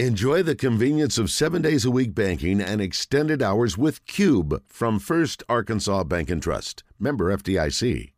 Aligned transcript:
Enjoy 0.00 0.42
the 0.42 0.56
convenience 0.56 1.18
of 1.18 1.30
seven 1.30 1.62
days 1.62 1.84
a 1.84 1.90
week 1.90 2.16
banking 2.16 2.60
and 2.60 2.80
extended 2.80 3.40
hours 3.40 3.78
with 3.78 4.04
Cube 4.06 4.60
from 4.66 4.98
First 4.98 5.44
Arkansas 5.48 6.02
Bank 6.02 6.30
and 6.30 6.42
Trust. 6.42 6.82
Member 6.98 7.32
FDIC. 7.36 8.10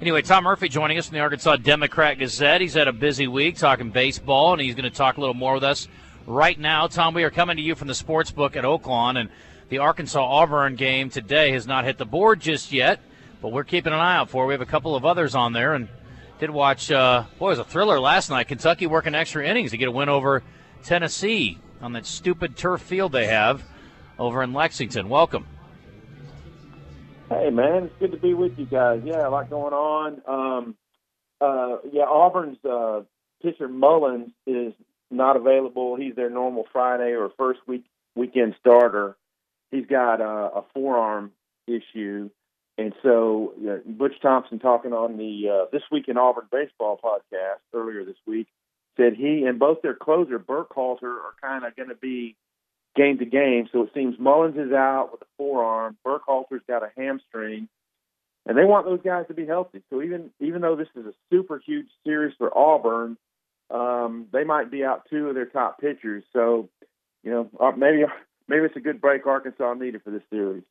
Anyway, 0.00 0.22
Tom 0.22 0.44
Murphy 0.44 0.70
joining 0.70 0.96
us 0.96 1.08
from 1.08 1.16
the 1.16 1.20
Arkansas 1.20 1.56
Democrat 1.56 2.18
Gazette. 2.18 2.62
He's 2.62 2.72
had 2.72 2.88
a 2.88 2.94
busy 2.94 3.28
week 3.28 3.58
talking 3.58 3.90
baseball, 3.90 4.54
and 4.54 4.62
he's 4.62 4.74
going 4.74 4.90
to 4.90 4.96
talk 4.96 5.18
a 5.18 5.20
little 5.20 5.34
more 5.34 5.52
with 5.52 5.64
us 5.64 5.86
right 6.26 6.58
now. 6.58 6.86
Tom, 6.86 7.12
we 7.12 7.24
are 7.24 7.30
coming 7.30 7.58
to 7.58 7.62
you 7.62 7.74
from 7.74 7.88
the 7.88 7.94
sports 7.94 8.30
book 8.30 8.56
at 8.56 8.64
Oaklawn, 8.64 9.20
and 9.20 9.28
the 9.68 9.80
Arkansas 9.80 10.24
Auburn 10.24 10.76
game 10.76 11.10
today 11.10 11.52
has 11.52 11.66
not 11.66 11.84
hit 11.84 11.98
the 11.98 12.06
board 12.06 12.40
just 12.40 12.72
yet, 12.72 13.00
but 13.42 13.52
we're 13.52 13.64
keeping 13.64 13.92
an 13.92 13.98
eye 13.98 14.16
out 14.16 14.30
for. 14.30 14.44
It. 14.44 14.46
We 14.46 14.54
have 14.54 14.62
a 14.62 14.66
couple 14.66 14.96
of 14.96 15.04
others 15.04 15.34
on 15.34 15.52
there, 15.52 15.74
and 15.74 15.88
did 16.38 16.48
watch. 16.48 16.90
Uh, 16.90 17.24
boy, 17.38 17.48
it 17.48 17.50
was 17.50 17.58
a 17.58 17.64
thriller 17.64 18.00
last 18.00 18.30
night. 18.30 18.48
Kentucky 18.48 18.86
working 18.86 19.14
extra 19.14 19.46
innings 19.46 19.72
to 19.72 19.76
get 19.76 19.88
a 19.88 19.92
win 19.92 20.08
over 20.08 20.42
Tennessee 20.82 21.58
on 21.80 21.92
that 21.92 22.06
stupid 22.06 22.56
turf 22.56 22.82
field 22.82 23.12
they 23.12 23.26
have 23.26 23.64
over 24.18 24.42
in 24.42 24.52
Lexington. 24.52 25.08
Welcome. 25.08 25.46
Hey, 27.28 27.50
man, 27.50 27.84
it's 27.84 27.94
good 27.98 28.12
to 28.12 28.18
be 28.18 28.34
with 28.34 28.58
you 28.58 28.66
guys. 28.66 29.02
Yeah, 29.04 29.28
a 29.28 29.30
lot 29.30 29.50
going 29.50 29.74
on. 29.74 30.22
Um, 30.26 30.76
uh, 31.40 31.76
yeah, 31.92 32.04
Auburn's 32.04 32.58
uh, 32.64 33.02
pitcher 33.42 33.68
Mullins 33.68 34.30
is 34.46 34.72
not 35.10 35.36
available. 35.36 35.96
He's 35.96 36.14
their 36.14 36.30
normal 36.30 36.64
Friday 36.72 37.12
or 37.12 37.30
first 37.36 37.60
week 37.66 37.84
weekend 38.14 38.54
starter. 38.58 39.16
He's 39.70 39.86
got 39.86 40.20
uh, 40.20 40.50
a 40.56 40.64
forearm 40.72 41.32
issue, 41.66 42.30
and 42.78 42.94
so 43.02 43.52
Butch 43.86 44.14
Thompson 44.22 44.58
talking 44.58 44.94
on 44.94 45.18
the 45.18 45.48
uh, 45.48 45.66
this 45.70 45.82
week 45.92 46.08
in 46.08 46.16
Auburn 46.16 46.48
baseball 46.50 46.98
podcast 47.02 47.60
earlier 47.74 48.04
this 48.04 48.16
week 48.26 48.48
said 48.98 49.14
he 49.14 49.44
and 49.44 49.58
both 49.58 49.80
their 49.82 49.94
closer 49.94 50.38
Burkhalter 50.38 51.04
are 51.04 51.34
kind 51.40 51.64
of 51.64 51.74
going 51.76 51.88
to 51.88 51.94
be 51.94 52.36
game 52.96 53.18
to 53.18 53.24
game. 53.24 53.68
So 53.72 53.82
it 53.84 53.90
seems 53.94 54.18
Mullins 54.18 54.56
is 54.56 54.72
out 54.72 55.10
with 55.12 55.22
a 55.22 55.26
forearm. 55.36 55.96
Burkhalter's 56.04 56.62
got 56.68 56.82
a 56.82 56.90
hamstring, 56.96 57.68
and 58.44 58.58
they 58.58 58.64
want 58.64 58.86
those 58.86 59.00
guys 59.02 59.26
to 59.28 59.34
be 59.34 59.46
healthy. 59.46 59.82
So 59.90 60.02
even 60.02 60.30
even 60.40 60.60
though 60.60 60.76
this 60.76 60.88
is 60.96 61.06
a 61.06 61.14
super 61.30 61.62
huge 61.64 61.86
series 62.04 62.34
for 62.36 62.56
Auburn, 62.56 63.16
um, 63.70 64.26
they 64.32 64.44
might 64.44 64.70
be 64.70 64.84
out 64.84 65.06
two 65.08 65.28
of 65.28 65.34
their 65.34 65.46
top 65.46 65.80
pitchers. 65.80 66.24
So 66.32 66.68
you 67.22 67.30
know 67.30 67.50
uh, 67.60 67.72
maybe 67.76 68.04
maybe 68.48 68.64
it's 68.64 68.76
a 68.76 68.80
good 68.80 69.00
break 69.00 69.26
Arkansas 69.26 69.74
needed 69.74 70.02
for 70.02 70.10
this 70.10 70.22
series. 70.30 70.64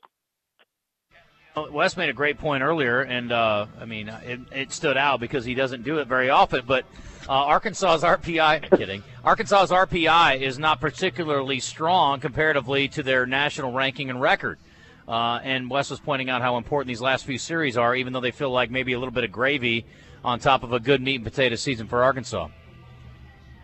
Wes 1.72 1.98
made 1.98 2.10
a 2.10 2.14
great 2.14 2.38
point 2.38 2.64
earlier, 2.64 3.02
and 3.02 3.32
uh, 3.32 3.68
I 3.80 3.86
mean, 3.86 4.10
it, 4.10 4.40
it, 4.52 4.72
stood 4.72 4.98
out 4.98 5.20
because 5.20 5.46
he 5.46 5.54
doesn't 5.54 5.84
do 5.84 6.00
it 6.00 6.08
very 6.08 6.30
often. 6.30 6.64
But 6.66 6.86
uh, 7.28 7.32
Arkansas's 7.32 8.04
RPI, 8.04 8.78
kidding, 8.78 9.04
Arkansas's 9.24 9.72
RPI 9.72 10.42
is 10.42 10.60
not 10.60 10.80
particularly 10.80 11.60
strong 11.60 12.20
comparatively 12.20 12.88
to 12.90 13.04
their 13.04 13.26
national 13.26 13.72
ranking 13.72 14.10
and 14.10 14.22
record. 14.22 14.60
Uh, 15.08 15.40
and 15.44 15.70
Wes 15.70 15.90
was 15.90 16.00
pointing 16.00 16.30
out 16.30 16.42
how 16.42 16.58
important 16.58 16.88
these 16.88 17.02
last 17.02 17.26
few 17.26 17.38
series 17.38 17.78
are, 17.78 17.96
even 17.96 18.12
though 18.14 18.20
they 18.20 18.32
feel 18.32 18.52
like 18.52 18.70
maybe 18.70 18.94
a 18.94 19.00
little 19.00 19.14
bit 19.14 19.24
of 19.24 19.32
gravy 19.32 19.86
on 20.24 20.40
top 20.40 20.64
of 20.64 20.74
a 20.74 20.80
good 20.80 21.02
meat 21.02 21.16
and 21.16 21.24
potato 21.24 21.56
season 21.56 21.88
for 21.88 22.04
Arkansas. 22.04 22.50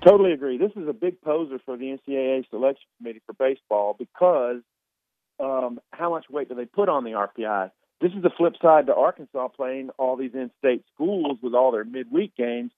Totally 0.05 0.31
agree. 0.31 0.58
This 0.58 0.71
is 0.75 0.88
a 0.88 0.94
big 0.94 1.21
poser 1.21 1.59
for 1.66 1.77
the 1.77 1.97
NCAA 1.97 2.49
selection 2.49 2.86
committee 2.97 3.21
for 3.25 3.33
baseball 3.33 3.95
because 3.97 4.61
um, 5.39 5.80
how 5.91 6.09
much 6.09 6.25
weight 6.30 6.49
do 6.49 6.55
they 6.55 6.66
put 6.66 6.89
on 6.89 7.03
the 7.03 7.11
RPI? 7.11 7.71
This 8.02 8.11
is 8.11 8.22
the 8.22 8.30
flip 8.30 8.55
side 8.61 8.88
to 8.88 8.95
Arkansas 8.95 9.47
playing 9.49 9.89
all 9.97 10.17
these 10.17 10.33
in-state 10.33 10.83
schools 10.94 11.38
with 11.41 11.53
all 11.53 11.72
their 11.72 11.86
midweek 11.86 12.36
games. 12.36 12.72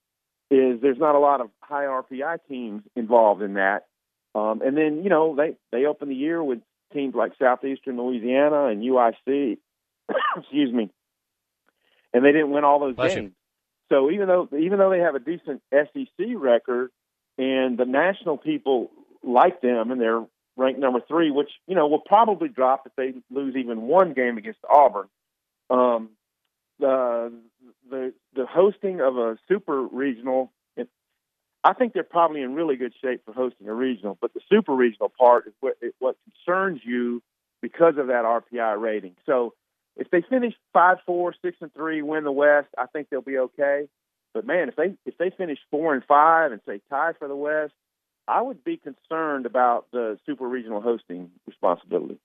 Is 0.51 0.79
there's 0.79 0.99
not 0.99 1.15
a 1.15 1.19
lot 1.19 1.41
of 1.41 1.49
high 1.59 1.85
RPI 1.85 2.37
teams 2.47 2.83
involved 2.95 3.41
in 3.41 3.55
that, 3.55 3.87
um, 4.35 4.61
and 4.61 4.77
then 4.77 5.03
you 5.03 5.09
know 5.09 5.35
they 5.35 5.55
they 5.71 5.85
open 5.85 6.07
the 6.07 6.15
year 6.15 6.43
with 6.43 6.59
teams 6.93 7.15
like 7.15 7.31
Southeastern 7.39 7.97
Louisiana 7.97 8.67
and 8.67 8.83
UIC, 8.83 9.57
excuse 10.37 10.71
me, 10.71 10.91
and 12.13 12.23
they 12.23 12.31
didn't 12.31 12.51
win 12.51 12.63
all 12.63 12.79
those 12.79 12.95
Bless 12.95 13.15
games. 13.15 13.31
You. 13.31 13.97
So 13.97 14.11
even 14.11 14.27
though 14.27 14.47
even 14.55 14.77
though 14.77 14.91
they 14.91 14.99
have 14.99 15.15
a 15.15 15.19
decent 15.19 15.63
SEC 15.71 16.27
record, 16.35 16.91
and 17.39 17.77
the 17.77 17.85
national 17.85 18.37
people 18.37 18.91
like 19.23 19.61
them, 19.61 19.89
and 19.89 19.99
they're 19.99 20.23
ranked 20.57 20.79
number 20.79 21.01
three, 21.07 21.31
which 21.31 21.49
you 21.67 21.75
know 21.75 21.87
will 21.87 21.99
probably 21.99 22.49
drop 22.49 22.83
if 22.85 22.93
they 22.95 23.13
lose 23.29 23.55
even 23.55 23.83
one 23.83 24.13
game 24.13 24.37
against 24.37 24.59
Auburn. 24.69 25.07
Um, 25.69 26.09
the 26.79 27.33
the 27.89 28.13
the 28.35 28.45
hosting 28.45 29.01
of 29.01 29.17
a 29.17 29.37
super 29.47 29.81
regional, 29.81 30.51
it, 30.75 30.89
I 31.63 31.73
think 31.73 31.93
they're 31.93 32.03
probably 32.03 32.41
in 32.41 32.55
really 32.55 32.75
good 32.75 32.93
shape 33.01 33.23
for 33.25 33.33
hosting 33.33 33.67
a 33.67 33.73
regional. 33.73 34.17
But 34.19 34.33
the 34.33 34.41
super 34.49 34.73
regional 34.73 35.11
part 35.17 35.47
is 35.47 35.53
what 35.59 35.77
it, 35.81 35.95
what 35.99 36.17
concerns 36.45 36.81
you 36.83 37.21
because 37.61 37.97
of 37.97 38.07
that 38.07 38.25
RPI 38.25 38.79
rating. 38.79 39.15
So 39.25 39.53
if 39.97 40.09
they 40.11 40.21
finish 40.21 40.53
five, 40.73 40.97
four, 41.05 41.33
six, 41.41 41.57
and 41.61 41.73
three, 41.73 42.01
win 42.01 42.23
the 42.23 42.31
West, 42.31 42.67
I 42.77 42.85
think 42.87 43.09
they'll 43.09 43.21
be 43.21 43.37
okay. 43.37 43.87
But 44.33 44.45
man, 44.45 44.67
if 44.67 44.75
they 44.75 44.95
if 45.05 45.17
they 45.17 45.29
finish 45.29 45.59
four 45.71 45.93
and 45.93 46.03
five 46.03 46.51
and 46.51 46.61
say 46.67 46.81
tie 46.89 47.13
for 47.17 47.27
the 47.27 47.35
West, 47.35 47.73
I 48.27 48.41
would 48.41 48.63
be 48.63 48.77
concerned 48.77 49.45
about 49.45 49.85
the 49.91 50.17
super 50.25 50.47
regional 50.47 50.81
hosting 50.81 51.31
responsibility. 51.47 52.19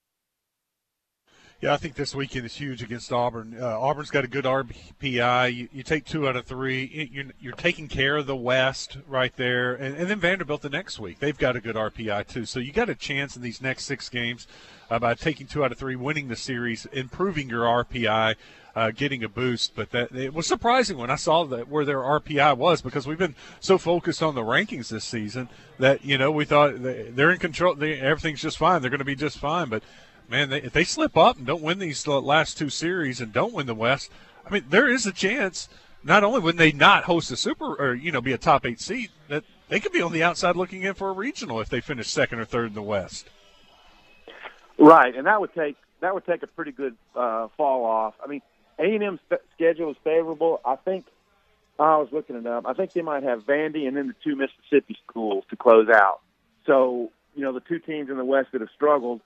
Yeah, 1.61 1.75
I 1.75 1.77
think 1.77 1.93
this 1.93 2.15
weekend 2.15 2.47
is 2.47 2.55
huge 2.55 2.81
against 2.81 3.13
Auburn. 3.13 3.55
Uh, 3.61 3.79
Auburn's 3.79 4.09
got 4.09 4.23
a 4.23 4.27
good 4.27 4.45
RPI. 4.45 5.53
You, 5.53 5.69
you, 5.71 5.83
take 5.83 6.05
two 6.05 6.27
out 6.27 6.35
of 6.35 6.47
three. 6.47 7.07
You're, 7.13 7.25
you're 7.39 7.53
taking 7.53 7.87
care 7.87 8.17
of 8.17 8.25
the 8.25 8.35
West 8.35 8.97
right 9.07 9.31
there, 9.35 9.75
and, 9.75 9.95
and, 9.95 10.09
then 10.09 10.19
Vanderbilt 10.19 10.63
the 10.63 10.71
next 10.71 10.99
week. 10.99 11.19
They've 11.19 11.37
got 11.37 11.55
a 11.55 11.61
good 11.61 11.75
RPI 11.75 12.27
too. 12.27 12.47
So 12.47 12.59
you 12.59 12.71
got 12.71 12.89
a 12.89 12.95
chance 12.95 13.35
in 13.35 13.43
these 13.43 13.61
next 13.61 13.85
six 13.85 14.09
games 14.09 14.47
uh, 14.89 14.97
by 14.97 15.13
taking 15.13 15.45
two 15.45 15.63
out 15.63 15.71
of 15.71 15.77
three, 15.77 15.95
winning 15.95 16.29
the 16.29 16.35
series, 16.35 16.87
improving 16.87 17.47
your 17.47 17.65
RPI 17.65 18.37
uh, 18.75 18.91
getting 18.91 19.23
a 19.23 19.29
boost. 19.29 19.75
But 19.75 19.91
that 19.91 20.11
it 20.13 20.33
was 20.33 20.47
surprising 20.47 20.97
when 20.97 21.11
I 21.11 21.15
saw 21.15 21.43
that 21.45 21.67
where 21.67 21.85
their 21.85 21.99
RPI 21.99 22.57
was 22.57 22.81
because 22.81 23.05
we've 23.05 23.19
been 23.19 23.35
so 23.59 23.77
focused 23.77 24.23
on 24.23 24.33
the 24.33 24.41
rankings 24.41 24.89
this 24.89 25.05
season 25.05 25.47
that 25.77 26.03
you 26.03 26.17
know 26.17 26.31
we 26.31 26.45
thought 26.45 26.73
they're 26.81 27.31
in 27.31 27.39
control. 27.39 27.75
They, 27.75 27.99
everything's 27.99 28.41
just 28.41 28.57
fine. 28.57 28.81
They're 28.81 28.89
going 28.89 28.99
to 28.99 29.05
be 29.05 29.15
just 29.15 29.37
fine. 29.37 29.69
But 29.69 29.83
man, 30.31 30.49
they, 30.49 30.61
if 30.61 30.71
they 30.71 30.85
slip 30.85 31.17
up 31.17 31.37
and 31.37 31.45
don't 31.45 31.61
win 31.61 31.77
these 31.77 32.07
last 32.07 32.57
two 32.57 32.69
series 32.69 33.21
and 33.21 33.31
don't 33.33 33.53
win 33.53 33.67
the 33.67 33.75
West, 33.75 34.09
I 34.45 34.49
mean, 34.49 34.65
there 34.69 34.87
is 34.87 35.05
a 35.05 35.11
chance. 35.11 35.69
Not 36.03 36.23
only 36.23 36.39
would 36.39 36.57
they 36.57 36.71
not 36.71 37.03
host 37.03 37.29
a 37.29 37.35
super 37.35 37.75
or 37.75 37.93
you 37.93 38.11
know 38.11 38.21
be 38.21 38.33
a 38.33 38.37
top 38.37 38.65
eight 38.65 38.79
seed, 38.79 39.11
that 39.27 39.43
they 39.69 39.79
could 39.79 39.91
be 39.91 40.01
on 40.01 40.11
the 40.11 40.23
outside 40.23 40.55
looking 40.55 40.81
in 40.81 40.95
for 40.95 41.09
a 41.09 41.13
regional 41.13 41.59
if 41.59 41.69
they 41.69 41.81
finish 41.81 42.09
second 42.09 42.39
or 42.39 42.45
third 42.45 42.69
in 42.69 42.73
the 42.73 42.81
West. 42.81 43.29
Right, 44.79 45.15
and 45.15 45.27
that 45.27 45.39
would 45.39 45.53
take 45.53 45.77
that 45.99 46.15
would 46.15 46.25
take 46.25 46.41
a 46.41 46.47
pretty 46.47 46.71
good 46.71 46.95
uh, 47.15 47.49
fall 47.55 47.85
off. 47.85 48.15
I 48.23 48.27
mean, 48.27 48.41
a&M's 48.79 49.19
schedule 49.53 49.91
is 49.91 49.97
favorable. 50.03 50.59
I 50.65 50.75
think 50.75 51.05
I 51.77 51.97
was 51.97 52.07
looking 52.11 52.35
it 52.35 52.47
up. 52.47 52.65
I 52.65 52.73
think 52.73 52.93
they 52.93 53.03
might 53.03 53.21
have 53.21 53.45
Vandy 53.45 53.87
and 53.87 53.95
then 53.95 54.07
the 54.07 54.15
two 54.23 54.35
Mississippi 54.35 54.97
schools 55.07 55.43
to 55.51 55.55
close 55.55 55.87
out. 55.87 56.21
So 56.65 57.11
you 57.35 57.43
know 57.43 57.53
the 57.53 57.59
two 57.59 57.77
teams 57.77 58.09
in 58.09 58.17
the 58.17 58.25
West 58.25 58.53
that 58.53 58.61
have 58.61 58.71
struggled, 58.73 59.21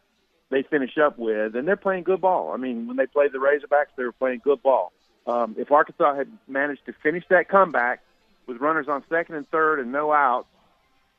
they 0.49 0.63
finish 0.63 0.97
up 0.97 1.17
with, 1.17 1.55
and 1.55 1.67
they're 1.67 1.75
playing 1.75 2.03
good 2.03 2.21
ball. 2.21 2.51
I 2.53 2.57
mean, 2.57 2.87
when 2.87 2.97
they 2.97 3.07
played 3.07 3.31
the 3.31 3.39
Razorbacks, 3.39 3.95
they 3.97 4.03
were 4.03 4.11
playing 4.11 4.41
good 4.43 4.61
ball. 4.61 4.91
Um, 5.27 5.55
if 5.57 5.71
Arkansas 5.71 6.15
had 6.15 6.27
managed 6.47 6.85
to 6.85 6.93
finish 6.93 7.23
that 7.29 7.49
comeback 7.49 8.01
with 8.47 8.57
runners 8.57 8.87
on 8.87 9.03
second 9.09 9.35
and 9.35 9.49
third 9.49 9.79
and 9.79 9.91
no 9.91 10.13
outs, 10.13 10.47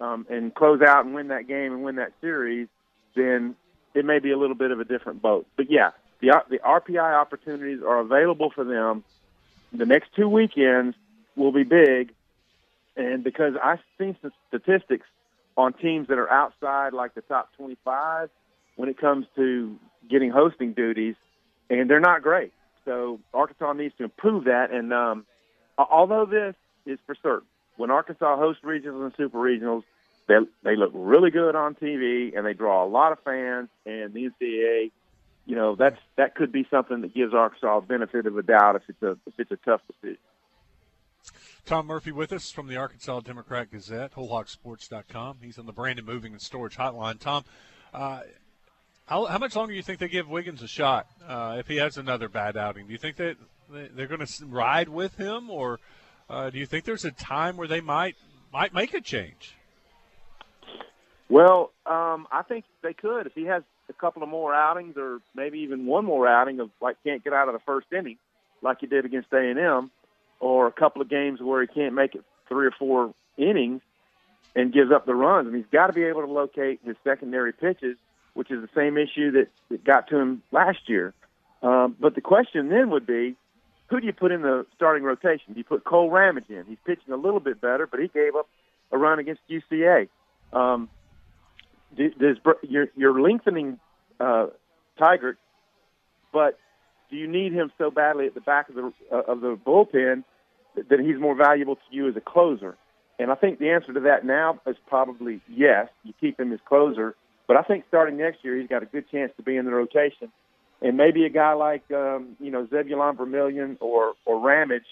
um, 0.01 0.27
and 0.29 0.55
close 0.55 0.83
out 0.83 1.05
and 1.05 1.15
win 1.15 1.29
that 1.29 1.49
game 1.49 1.73
and 1.73 1.83
win 1.83 1.97
that 1.97 2.13
series, 2.21 2.69
then 3.15 3.57
it 3.95 4.05
may 4.05 4.19
be 4.19 4.31
a 4.31 4.39
little 4.39 4.55
bit 4.55 4.71
of 4.71 4.81
a 4.81 4.85
different 4.85 5.23
boat. 5.23 5.47
But 5.57 5.71
yeah, 5.71 5.91
the 6.21 6.33
the 6.49 6.59
RPI 6.59 7.21
opportunities 7.21 7.83
are 7.83 7.99
available 7.99 8.51
for 8.51 8.65
them. 8.65 9.05
The 9.73 9.87
next 9.87 10.11
two 10.15 10.29
weekends 10.29 10.97
will 11.35 11.53
be 11.53 11.65
big, 11.65 12.13
and 12.97 13.25
because 13.25 13.55
I've 13.63 13.81
seen 13.99 14.17
some 14.23 14.33
statistics 14.49 15.07
on 15.57 15.73
teams 15.73 16.09
that 16.09 16.19
are 16.19 16.31
outside 16.31 16.93
like 16.93 17.15
the 17.15 17.23
top 17.23 17.51
25 17.57 18.29
when 18.77 18.89
it 18.89 18.99
comes 18.99 19.27
to 19.37 19.77
getting 20.09 20.31
hosting 20.31 20.73
duties, 20.73 21.17
and 21.69 21.91
they're 21.91 22.01
not 22.01 22.23
great. 22.23 22.53
So 22.85 23.21
Arkansas 23.35 23.73
needs 23.73 23.95
to 23.99 24.05
improve 24.05 24.45
that. 24.45 24.71
And 24.71 24.93
um, 24.93 25.27
although 25.77 26.25
this 26.25 26.55
is 26.87 26.99
for 27.07 27.17
certain, 27.23 27.49
when 27.77 27.91
Arkansas 27.91 28.37
hosts 28.37 28.63
regionals 28.65 29.05
and 29.05 29.13
super 29.17 29.39
regionals, 29.39 29.83
they 30.29 30.37
they 30.63 30.77
look 30.77 30.93
really 30.95 31.31
good 31.31 31.55
on 31.55 31.75
TV 31.75 32.37
and 32.37 32.47
they 32.47 32.53
draw 32.53 32.85
a 32.85 32.89
lot 32.89 33.13
of 33.13 33.19
fans. 33.25 33.69
And 33.85 34.13
the 34.15 34.31
NCAA 34.31 34.91
you 35.47 35.55
know 35.55 35.77
that's 35.77 35.99
that 36.17 36.35
could 36.35 36.53
be 36.53 36.67
something 36.71 37.01
that 37.01 37.15
gives 37.15 37.33
Arkansas 37.33 37.79
a 37.79 37.81
benefit 37.81 38.27
of 38.27 38.37
a 38.37 38.43
doubt 38.43 38.77
if 38.77 38.83
it's 38.89 39.03
a 39.03 39.13
if 39.27 39.39
it's 39.39 39.53
a 39.53 39.57
tough 39.57 39.81
decision. 39.87 40.19
Tom 41.65 41.87
Murphy 41.87 42.13
with 42.13 42.33
us 42.33 42.51
from 42.51 42.69
the 42.69 42.77
Arkansas 42.77 43.21
Democrat 43.21 43.71
Gazette, 43.73 44.15
WholeHogSports.com. 44.15 45.39
He's 45.43 45.59
on 45.59 45.67
the 45.67 45.73
Brandon 45.73 46.05
Moving 46.05 46.33
and 46.33 46.41
Storage 46.41 46.77
Hotline. 46.77 47.19
Tom, 47.19 47.45
uh, 47.93 48.21
how, 49.07 49.25
how, 49.27 49.39
much 49.39 49.55
longer 49.55 49.73
do 49.73 49.77
you 49.77 49.83
think 49.83 50.01
they 50.01 50.09
give 50.09 50.29
Wiggins 50.29 50.63
a 50.63 50.69
shot 50.69 51.07
uh, 51.27 51.57
if 51.59 51.69
he 51.69 51.77
has 51.77 51.97
another 51.97 52.29
bad 52.29 52.57
outing? 52.57 52.87
Do 52.87 52.93
you 52.93 52.99
think 52.99 53.17
that 53.17 53.37
they're 53.71 54.09
going 54.09 54.25
to 54.25 54.47
ride 54.47 54.89
with 54.89 55.17
him, 55.17 55.49
or 55.49 55.79
uh, 56.29 56.51
do 56.51 56.59
you 56.59 56.67
think 56.67 56.85
there's 56.85 57.05
a 57.05 57.13
time 57.13 57.57
where 57.57 57.69
they 57.69 57.81
might 57.81 58.17
might 58.53 58.75
make 58.75 58.95
a 58.95 59.01
change? 59.01 59.55
Well, 61.29 61.73
um, 61.85 62.27
I 62.31 62.43
think 62.49 62.65
they 62.83 62.93
could 62.93 63.27
if 63.27 63.35
he 63.35 63.45
has 63.45 63.63
a 63.89 63.93
couple 63.93 64.23
of 64.23 64.29
more 64.29 64.55
outings, 64.55 64.97
or 64.97 65.21
maybe 65.35 65.61
even 65.61 65.87
one 65.87 66.05
more 66.05 66.27
outing 66.27 66.61
of 66.61 66.71
like 66.81 66.97
can't 67.05 67.23
get 67.23 67.33
out 67.33 67.49
of 67.49 67.55
the 67.55 67.61
first 67.61 67.87
inning, 67.97 68.19
like 68.63 68.79
he 68.81 68.87
did 68.87 69.05
against 69.05 69.33
A 69.33 69.39
and 69.39 69.59
M, 69.59 69.91
or 70.41 70.67
a 70.67 70.73
couple 70.73 71.01
of 71.01 71.09
games 71.09 71.41
where 71.41 71.61
he 71.63 71.69
can't 71.69 71.95
make 71.95 72.15
it 72.15 72.25
three 72.49 72.67
or 72.67 72.73
four 72.73 73.15
innings 73.37 73.83
and 74.57 74.73
gives 74.73 74.91
up 74.91 75.07
the 75.07 75.15
runs. 75.15 75.47
And 75.47 75.57
he's 75.57 75.67
got 75.71 75.89
to 75.89 75.93
be 75.93 76.05
able 76.05 76.23
to 76.23 76.33
locate 76.33 76.81
his 76.85 76.97
secondary 77.05 77.53
pitches, 77.53 77.97
which 78.37 78.51
is 78.51 78.61
the 78.61 78.69
same 78.75 78.97
issue 78.99 79.33
that, 79.33 79.49
that 79.71 79.83
got 79.85 80.09
to 80.09 80.17
him 80.17 80.43
last 80.53 80.89
year. 80.89 81.15
Um, 81.63 81.97
but 81.99 82.15
the 82.15 82.21
question 82.21 82.69
then 82.69 82.91
would 82.91 83.07
be, 83.07 83.35
who 83.89 84.01
do 84.01 84.07
you 84.07 84.13
put 84.13 84.31
in 84.31 84.43
the 84.43 84.67
starting 84.75 85.03
rotation? 85.03 85.55
Do 85.55 85.59
you 85.59 85.65
put 85.65 85.85
Cole 85.85 86.11
Ramage 86.11 86.51
in? 86.51 86.65
He's 86.67 86.79
pitching 86.85 87.13
a 87.13 87.17
little 87.17 87.41
bit 87.41 87.61
better, 87.61 87.87
but 87.87 88.01
he 88.01 88.09
gave 88.09 88.37
up 88.37 88.49
a 88.93 88.99
run 88.99 89.19
against 89.19 89.41
UCA. 89.49 90.09
Um, 90.53 90.89
does 91.97 92.37
you're, 92.63 92.89
you're 92.97 93.21
lengthening 93.21 93.79
uh, 94.21 94.49
Tygart, 95.01 95.37
but 96.33 96.59
do 97.11 97.17
you 97.17 97.27
need 97.27 97.53
him 97.53 97.73
so 97.79 97.91
badly 97.91 98.27
at 98.27 98.35
the 98.35 98.41
back 98.41 98.69
of 98.69 98.75
the 98.75 98.93
uh, 99.11 99.23
of 99.29 99.41
the 99.41 99.57
bullpen 99.57 100.25
that 100.77 101.01
he's 101.01 101.19
more 101.19 101.35
valuable 101.35 101.77
to 101.77 101.83
you 101.91 102.09
as 102.09 102.17
a 102.17 102.21
closer? 102.21 102.77
And 103.19 103.31
I 103.31 103.35
think 103.35 103.59
the 103.59 103.71
answer 103.71 103.95
to 103.95 104.01
that 104.01 104.27
now 104.27 104.61
is 104.67 104.77
probably 104.87 105.41
yes. 105.49 105.89
You 106.05 106.13
keep 106.21 106.39
him 106.39 106.53
as 106.53 106.61
closer, 106.69 107.15
but 107.47 107.57
I 107.57 107.63
think 107.63 107.85
starting 107.89 108.17
next 108.17 108.45
year 108.45 108.59
he's 108.59 108.69
got 108.69 108.83
a 108.83 108.87
good 108.87 109.09
chance 109.11 109.33
to 109.37 109.43
be 109.43 109.57
in 109.57 109.65
the 109.65 109.73
rotation. 109.73 110.31
And 110.83 110.97
maybe 110.97 111.25
a 111.25 111.31
guy 111.31 111.55
like 111.55 111.91
um, 111.91 112.37
you 112.39 112.51
know 112.51 112.67
Zebulon 112.67 113.17
Vermillion 113.17 113.79
or 113.81 114.15
or 114.25 114.41
Ramage 114.41 114.87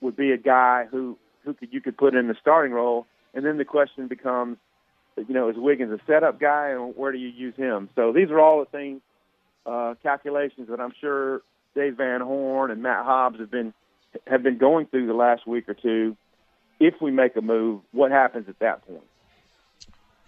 would 0.00 0.16
be 0.16 0.32
a 0.32 0.38
guy 0.38 0.86
who 0.90 1.16
who 1.44 1.54
could 1.54 1.72
you 1.72 1.80
could 1.80 1.96
put 1.96 2.14
in 2.14 2.28
the 2.28 2.36
starting 2.40 2.72
role. 2.72 3.06
And 3.32 3.46
then 3.46 3.58
the 3.58 3.64
question 3.64 4.08
becomes, 4.08 4.56
you 5.16 5.32
know, 5.32 5.48
is 5.48 5.56
Wiggins 5.56 5.92
a 5.92 6.00
setup 6.04 6.40
guy, 6.40 6.70
and 6.70 6.96
where 6.96 7.12
do 7.12 7.18
you 7.18 7.28
use 7.28 7.54
him? 7.56 7.88
So 7.94 8.12
these 8.12 8.28
are 8.30 8.40
all 8.40 8.58
the 8.58 8.66
things, 8.66 9.02
uh, 9.64 9.94
calculations 10.02 10.68
that 10.68 10.80
I'm 10.80 10.92
sure 11.00 11.42
Dave 11.76 11.96
Van 11.96 12.20
Horn 12.20 12.70
and 12.70 12.82
Matt 12.82 13.04
Hobbs 13.04 13.38
have 13.38 13.50
been 13.50 13.72
have 14.26 14.42
been 14.42 14.58
going 14.58 14.86
through 14.86 15.06
the 15.06 15.14
last 15.14 15.46
week 15.46 15.68
or 15.68 15.74
two. 15.74 16.16
If 16.80 16.94
we 17.00 17.10
make 17.10 17.36
a 17.36 17.42
move, 17.42 17.82
what 17.92 18.10
happens 18.10 18.48
at 18.48 18.58
that 18.60 18.86
point? 18.86 19.04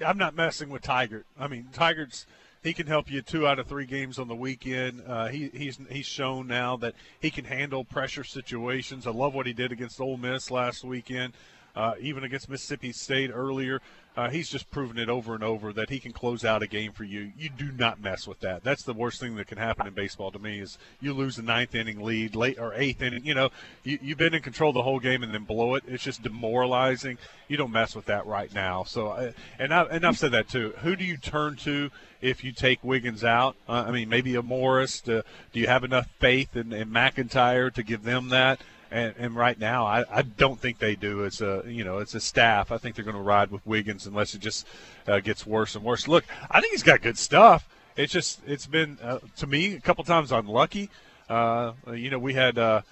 I'm 0.05 0.19
not 0.19 0.35
messing 0.35 0.71
with 0.71 0.83
Tygart. 0.83 1.25
I 1.39 1.49
mean, 1.49 1.69
Tygart's 1.73 2.27
he 2.63 2.73
can 2.73 2.87
help 2.87 3.11
you 3.11 3.23
two 3.23 3.47
out 3.47 3.59
of 3.59 3.67
three 3.67 3.87
games 3.87 4.19
on 4.19 4.29
the 4.29 4.37
weekend. 4.37 5.03
Uh, 5.07 5.29
he, 5.29 5.51
he's 5.53 5.79
he's 5.91 6.07
shown 6.07 6.47
now 6.47 6.77
that 6.77 6.95
he 7.21 7.31
can 7.31 7.45
handle 7.45 7.85
pressure 7.85 8.25
situations. 8.25 9.07
I 9.07 9.11
love 9.11 9.35
what 9.35 9.47
he 9.47 9.53
did 9.53 9.73
against 9.73 10.01
Ole 10.01 10.17
Miss 10.17 10.51
last 10.51 10.85
weekend 10.85 11.33
uh, 11.75 11.95
even 12.01 12.25
against 12.25 12.49
Mississippi 12.49 12.93
State 12.93 13.31
earlier. 13.33 13.81
Uh, 14.15 14.29
he's 14.29 14.51
just 14.51 14.71
proven 14.71 14.99
it 14.99 15.09
over 15.09 15.35
and 15.35 15.43
over 15.43 15.73
that 15.73 15.89
he 15.89 15.99
can 15.99 16.13
close 16.13 16.45
out 16.45 16.63
a 16.63 16.67
game 16.67 16.93
for 16.93 17.03
you. 17.03 17.33
You 17.35 17.49
do 17.49 17.73
not 17.73 17.99
mess 17.99 18.29
with 18.29 18.41
that. 18.41 18.63
That's 18.63 18.83
the 18.83 18.93
worst 18.93 19.19
thing 19.21 19.37
that 19.37 19.47
can 19.47 19.57
happen 19.57 19.87
in 19.87 19.95
baseball 19.95 20.31
to 20.33 20.39
me 20.39 20.59
is 20.59 20.77
you 21.01 21.15
lose 21.15 21.39
a 21.39 21.43
ninth 21.43 21.75
inning 21.75 21.99
lead, 22.03 22.37
late 22.37 22.59
or 22.59 22.75
eighth 22.75 23.01
inning. 23.01 23.25
You 23.25 23.35
know, 23.35 23.49
you, 23.85 23.99
you've 24.03 24.19
been 24.19 24.35
in 24.35 24.43
control 24.43 24.75
the 24.75 24.83
whole 24.83 25.01
game 25.01 25.23
and 25.23 25.33
then 25.33 25.45
blow 25.45 25.77
it. 25.77 25.85
It's 25.89 26.05
just 26.05 26.23
demoralizing. 26.23 27.17
You 27.49 27.57
don't 27.57 27.73
mess 27.73 27.97
with 27.97 28.05
that 28.07 28.27
right 28.27 28.53
now. 28.53 28.85
So, 28.85 29.09
uh, 29.09 29.33
and 29.59 29.73
I 29.73 29.85
and 29.85 30.05
I've 30.05 30.19
said 30.19 30.33
that 30.33 30.49
too. 30.49 30.75
Who 30.83 30.95
do 30.95 31.05
you 31.05 31.17
turn 31.17 31.57
to 31.57 31.91
if 32.21 32.45
you 32.45 32.53
take 32.53 32.85
Wiggins 32.85 33.25
out? 33.25 33.57
Uh, 33.67 33.85
I 33.87 33.93
mean, 33.93 34.11
maybe 34.11 34.35
a 34.35 34.43
Morris. 34.43 35.01
To, 35.03 35.25
do 35.55 35.61
you 35.61 35.69
have 35.69 35.85
enough 35.85 36.07
faith 36.19 36.55
in, 36.55 36.75
in 36.75 36.91
McIntyre 36.91 37.73
to 37.73 37.83
give 37.83 38.03
them 38.03 38.29
that? 38.29 38.61
And, 38.93 39.15
and 39.19 39.35
right 39.35 39.59
now, 39.59 39.87
I, 39.87 40.05
I 40.11 40.23
don't 40.23 40.61
think 40.61 40.79
they 40.79 40.95
do. 40.95 41.25
It's 41.25 41.41
a 41.41 41.63
you 41.67 41.83
know 41.83 41.99
it's 41.99 42.15
a 42.15 42.21
staff. 42.21 42.71
I 42.71 42.79
think 42.79 42.95
they're 42.95 43.05
going 43.05 43.17
to 43.17 43.23
ride 43.23 43.51
with 43.51 43.67
Wiggins 43.67 44.07
unless 44.07 44.35
it 44.35 44.41
just 44.41 44.67
uh, 45.07 45.21
gets 45.21 45.47
worse 45.47 45.75
and 45.75 45.85
worse. 45.85 46.07
Look, 46.07 46.25
I 46.51 46.61
think 46.61 46.73
he's 46.73 46.83
got 46.83 47.01
good 47.01 47.19
stuff. 47.19 47.69
It's 47.97 48.13
just 48.13 48.41
it's 48.47 48.67
been 48.67 48.99
uh, 49.03 49.21
to 49.39 49.47
me 49.47 49.75
a 49.75 49.81
couple 49.81 50.05
times 50.05 50.31
unlucky. 50.31 50.91
Uh, 51.29 51.73
you 51.95 52.11
know, 52.11 52.19
we 52.19 52.35
had 52.35 52.59
uh, 52.59 52.83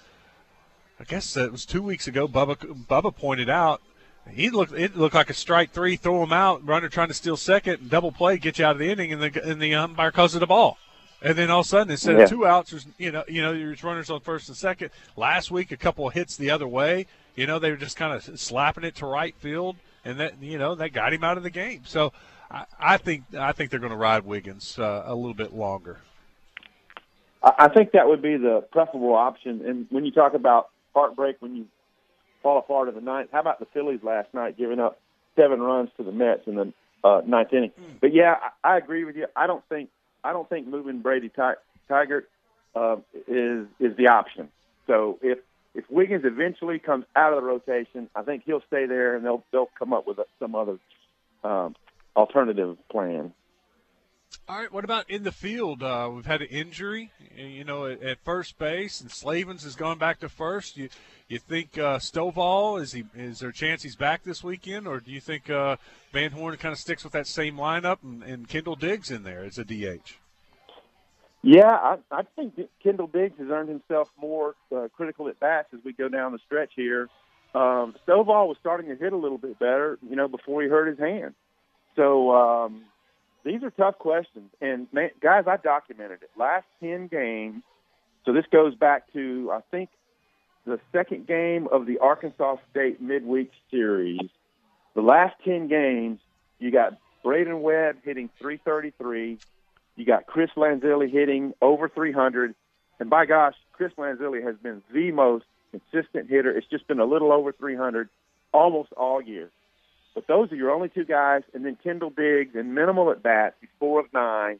I 0.99 1.03
guess 1.03 1.37
it 1.37 1.51
was 1.51 1.65
two 1.65 1.83
weeks 1.83 2.07
ago. 2.07 2.27
Bubba 2.27 2.55
Bubba 2.87 3.15
pointed 3.15 3.49
out 3.49 3.81
he 4.29 4.49
looked 4.49 4.73
it 4.73 4.95
looked 4.95 5.15
like 5.15 5.29
a 5.29 5.33
strike 5.33 5.71
three, 5.71 5.95
throw 5.95 6.23
him 6.23 6.31
out, 6.31 6.65
runner 6.65 6.89
trying 6.89 7.07
to 7.07 7.13
steal 7.13 7.37
second, 7.37 7.89
double 7.89 8.11
play, 8.11 8.37
get 8.37 8.59
you 8.59 8.65
out 8.65 8.73
of 8.73 8.79
the 8.79 8.89
inning, 8.89 9.11
and 9.11 9.21
the 9.21 9.43
and 9.43 9.61
the 9.61 9.73
umpire 9.73 10.11
calls 10.11 10.35
it 10.35 10.43
a 10.43 10.47
ball. 10.47 10.77
And 11.21 11.37
then 11.37 11.51
all 11.51 11.59
of 11.59 11.65
a 11.67 11.69
sudden, 11.69 11.91
instead 11.91 12.17
yeah. 12.17 12.23
of 12.23 12.29
two 12.29 12.45
outs, 12.47 12.71
there's 12.71 12.87
you 12.97 13.11
know 13.11 13.23
you 13.27 13.41
know 13.41 13.53
there's 13.53 13.83
runners 13.83 14.09
on 14.09 14.21
first 14.21 14.47
and 14.49 14.57
second. 14.57 14.89
Last 15.15 15.51
week, 15.51 15.71
a 15.71 15.77
couple 15.77 16.07
of 16.07 16.13
hits 16.13 16.35
the 16.35 16.49
other 16.49 16.67
way. 16.67 17.05
You 17.35 17.45
know 17.45 17.59
they 17.59 17.69
were 17.69 17.77
just 17.77 17.95
kind 17.95 18.13
of 18.13 18.39
slapping 18.39 18.83
it 18.83 18.95
to 18.95 19.05
right 19.05 19.35
field, 19.35 19.77
and 20.03 20.19
that 20.19 20.41
you 20.41 20.57
know 20.57 20.73
that 20.75 20.89
got 20.89 21.13
him 21.13 21.23
out 21.23 21.37
of 21.37 21.43
the 21.43 21.51
game. 21.51 21.81
So 21.85 22.11
I, 22.49 22.65
I 22.79 22.97
think 22.97 23.23
I 23.37 23.51
think 23.51 23.69
they're 23.69 23.79
going 23.79 23.91
to 23.91 23.97
ride 23.97 24.25
Wiggins 24.25 24.79
uh, 24.79 25.03
a 25.05 25.13
little 25.13 25.35
bit 25.35 25.53
longer. 25.53 25.99
I 27.43 27.69
think 27.69 27.93
that 27.93 28.07
would 28.07 28.21
be 28.21 28.37
the 28.37 28.63
preferable 28.71 29.15
option. 29.15 29.63
And 29.65 29.87
when 29.89 30.05
you 30.05 30.11
talk 30.11 30.35
about 30.35 30.69
heartbreak, 30.93 31.37
when 31.39 31.55
you 31.55 31.65
fall 32.43 32.59
apart 32.59 32.87
in 32.87 32.93
the 32.93 33.01
ninth, 33.01 33.29
how 33.31 33.39
about 33.39 33.59
the 33.59 33.65
Phillies 33.73 34.01
last 34.03 34.31
night 34.33 34.57
giving 34.57 34.79
up 34.79 34.99
seven 35.35 35.59
runs 35.59 35.89
to 35.97 36.03
the 36.03 36.11
Mets 36.11 36.45
in 36.45 36.55
the 36.55 36.73
uh, 37.03 37.21
ninth 37.25 37.51
inning? 37.51 37.71
Mm. 37.71 37.99
But 37.99 38.13
yeah, 38.13 38.35
I, 38.63 38.73
I 38.73 38.77
agree 38.77 39.05
with 39.05 39.15
you. 39.15 39.25
I 39.35 39.47
don't 39.47 39.63
think 39.69 39.89
I 40.23 40.33
don't 40.33 40.47
think 40.49 40.67
moving 40.67 40.99
Brady 41.01 41.29
Ty- 41.29 41.55
Tygart 41.89 42.23
uh, 42.75 42.97
is 43.27 43.67
is 43.79 43.95
the 43.97 44.07
option. 44.07 44.49
So 44.87 45.19
if 45.21 45.39
if 45.73 45.85
Wiggins 45.89 46.23
eventually 46.25 46.79
comes 46.79 47.05
out 47.15 47.33
of 47.33 47.41
the 47.41 47.47
rotation, 47.47 48.09
I 48.15 48.23
think 48.23 48.43
he'll 48.45 48.63
stay 48.67 48.85
there, 48.85 49.15
and 49.15 49.25
they'll 49.25 49.43
they'll 49.51 49.69
come 49.77 49.93
up 49.93 50.05
with 50.07 50.19
some 50.39 50.55
other 50.55 50.77
um, 51.43 51.75
alternative 52.15 52.77
plan. 52.89 53.33
All 54.47 54.57
right. 54.57 54.71
What 54.71 54.83
about 54.83 55.09
in 55.09 55.23
the 55.23 55.31
field? 55.31 55.83
Uh, 55.83 56.09
we've 56.13 56.25
had 56.25 56.41
an 56.41 56.47
injury, 56.47 57.11
you 57.35 57.63
know, 57.63 57.85
at, 57.85 58.01
at, 58.01 58.19
first 58.19 58.57
base, 58.57 59.01
and 59.01 59.09
Slavens 59.09 59.63
has 59.63 59.75
gone 59.75 59.97
back 59.97 60.19
to 60.19 60.29
first. 60.29 60.77
You 60.77 60.89
you 61.27 61.39
think 61.39 61.77
uh, 61.77 61.99
Stovall 61.99 62.81
is 62.81 62.91
he 62.91 63.05
is 63.15 63.39
there 63.39 63.49
a 63.49 63.53
chance 63.53 63.83
he's 63.83 63.95
back 63.95 64.23
this 64.23 64.43
weekend, 64.43 64.87
or 64.87 64.99
do 64.99 65.11
you 65.11 65.21
think 65.21 65.49
uh, 65.49 65.77
Van 66.11 66.31
Horn 66.31 66.57
kind 66.57 66.73
of 66.73 66.79
sticks 66.79 67.03
with 67.03 67.13
that 67.13 67.27
same 67.27 67.57
lineup 67.57 67.99
and, 68.03 68.23
and 68.23 68.47
Kendall 68.47 68.75
Diggs 68.75 69.11
in 69.11 69.23
there 69.23 69.43
as 69.43 69.57
a 69.57 69.63
DH? 69.63 70.17
Yeah, 71.43 71.71
I, 71.71 71.97
I 72.11 72.23
think 72.35 72.59
Kendall 72.83 73.07
Diggs 73.07 73.37
has 73.39 73.47
earned 73.49 73.69
himself 73.69 74.09
more 74.19 74.55
uh, 74.75 74.89
critical 74.95 75.27
at 75.27 75.39
bats 75.39 75.69
as 75.73 75.79
we 75.83 75.93
go 75.93 76.07
down 76.07 76.33
the 76.33 76.39
stretch 76.45 76.71
here. 76.75 77.09
Um, 77.55 77.95
Stovall 78.07 78.47
was 78.47 78.57
starting 78.59 78.89
to 78.89 78.95
hit 78.95 79.11
a 79.11 79.17
little 79.17 79.39
bit 79.39 79.57
better, 79.57 79.97
you 80.07 80.15
know, 80.15 80.27
before 80.27 80.61
he 80.61 80.69
hurt 80.69 80.87
his 80.87 80.99
hand. 80.99 81.33
So 81.95 82.31
um, 82.31 82.83
these 83.43 83.63
are 83.63 83.71
tough 83.71 83.97
questions. 83.97 84.49
And 84.61 84.87
man, 84.91 85.11
guys, 85.21 85.45
I 85.47 85.57
documented 85.57 86.23
it. 86.23 86.31
Last 86.37 86.65
ten 86.79 87.07
games. 87.07 87.63
So 88.25 88.33
this 88.33 88.45
goes 88.51 88.75
back 88.75 89.11
to 89.13 89.51
I 89.51 89.61
think 89.71 89.89
the 90.65 90.79
second 90.91 91.27
game 91.27 91.67
of 91.71 91.85
the 91.85 91.99
Arkansas 91.99 92.57
State 92.69 93.01
midweek 93.01 93.51
series. 93.69 94.19
The 94.93 95.01
last 95.01 95.35
ten 95.43 95.67
games, 95.67 96.19
you 96.59 96.71
got 96.71 96.97
Brayden 97.23 97.61
Webb 97.61 97.97
hitting 98.03 98.29
333. 98.39 99.37
You 99.95 100.05
got 100.05 100.25
Chris 100.25 100.49
Lanzilli 100.55 101.11
hitting 101.11 101.53
over 101.61 101.89
300. 101.89 102.55
And 102.99 103.09
by 103.09 103.25
gosh, 103.25 103.55
Chris 103.73 103.91
Lanzilli 103.97 104.43
has 104.43 104.55
been 104.57 104.81
the 104.93 105.11
most 105.11 105.45
consistent 105.71 106.29
hitter. 106.29 106.51
It's 106.55 106.67
just 106.67 106.87
been 106.87 106.99
a 106.99 107.05
little 107.05 107.31
over 107.31 107.51
300 107.51 108.09
almost 108.53 108.91
all 108.93 109.21
year. 109.21 109.49
But 110.13 110.27
those 110.27 110.51
are 110.51 110.55
your 110.55 110.71
only 110.71 110.89
two 110.89 111.05
guys. 111.05 111.43
And 111.53 111.65
then 111.65 111.77
Kendall 111.81 112.09
Diggs 112.09 112.55
and 112.55 112.75
minimal 112.75 113.11
at 113.11 113.23
bats. 113.23 113.55
He's 113.61 113.69
four 113.79 114.01
of 114.01 114.13
nine 114.13 114.59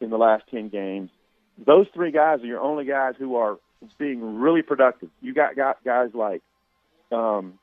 in 0.00 0.10
the 0.10 0.18
last 0.18 0.44
10 0.50 0.68
games. 0.68 1.10
Those 1.64 1.86
three 1.92 2.12
guys 2.12 2.40
are 2.42 2.46
your 2.46 2.60
only 2.60 2.84
guys 2.84 3.14
who 3.18 3.36
are 3.36 3.58
being 3.98 4.38
really 4.38 4.62
productive. 4.62 5.10
You 5.20 5.34
got, 5.34 5.56
got 5.56 5.82
guys 5.84 6.10
like 6.14 6.42
um, 7.10 7.58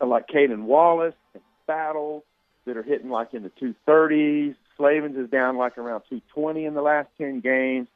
like 0.00 0.28
Cayden 0.28 0.66
Wallace 0.66 1.14
and 1.34 1.42
Battle 1.66 2.24
that 2.64 2.76
are 2.76 2.82
hitting 2.82 3.10
like 3.10 3.34
in 3.34 3.42
the 3.42 3.50
230s. 3.50 4.56
Slavens 4.76 5.16
is 5.16 5.30
down 5.30 5.56
like 5.56 5.78
around 5.78 6.02
220 6.08 6.64
in 6.64 6.74
the 6.74 6.82
last 6.82 7.08
10 7.18 7.40
games. 7.40 7.88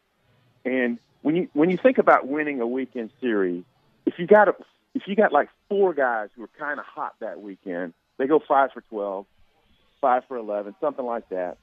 And 0.65 0.99
when 1.23 1.37
you 1.37 1.49
when 1.53 1.71
you 1.71 1.77
think 1.77 1.99
about 1.99 2.27
winning 2.27 2.61
a 2.61 2.67
weekend 2.67 3.11
series, 3.21 3.65
if 4.07 4.15
you 4.19 4.27
got 4.27 4.49
a, 4.49 4.55
if 4.95 5.03
you 5.07 5.15
got 5.15 5.33
like 5.33 5.49
four 5.69 5.93
guys 5.93 6.29
who 6.35 6.45
are 6.45 6.51
kind 6.59 6.79
of 6.79 6.87
hot 6.87 7.15
that 7.21 7.41
weekend, 7.41 7.95
they 8.21 8.27
go 8.27 8.41
five 8.47 8.71
for 8.73 8.83
12, 8.83 9.25
five 10.01 10.23
for 10.29 10.37
11, 10.37 10.75
something 10.81 11.05
like 11.05 11.29
that. 11.31 11.57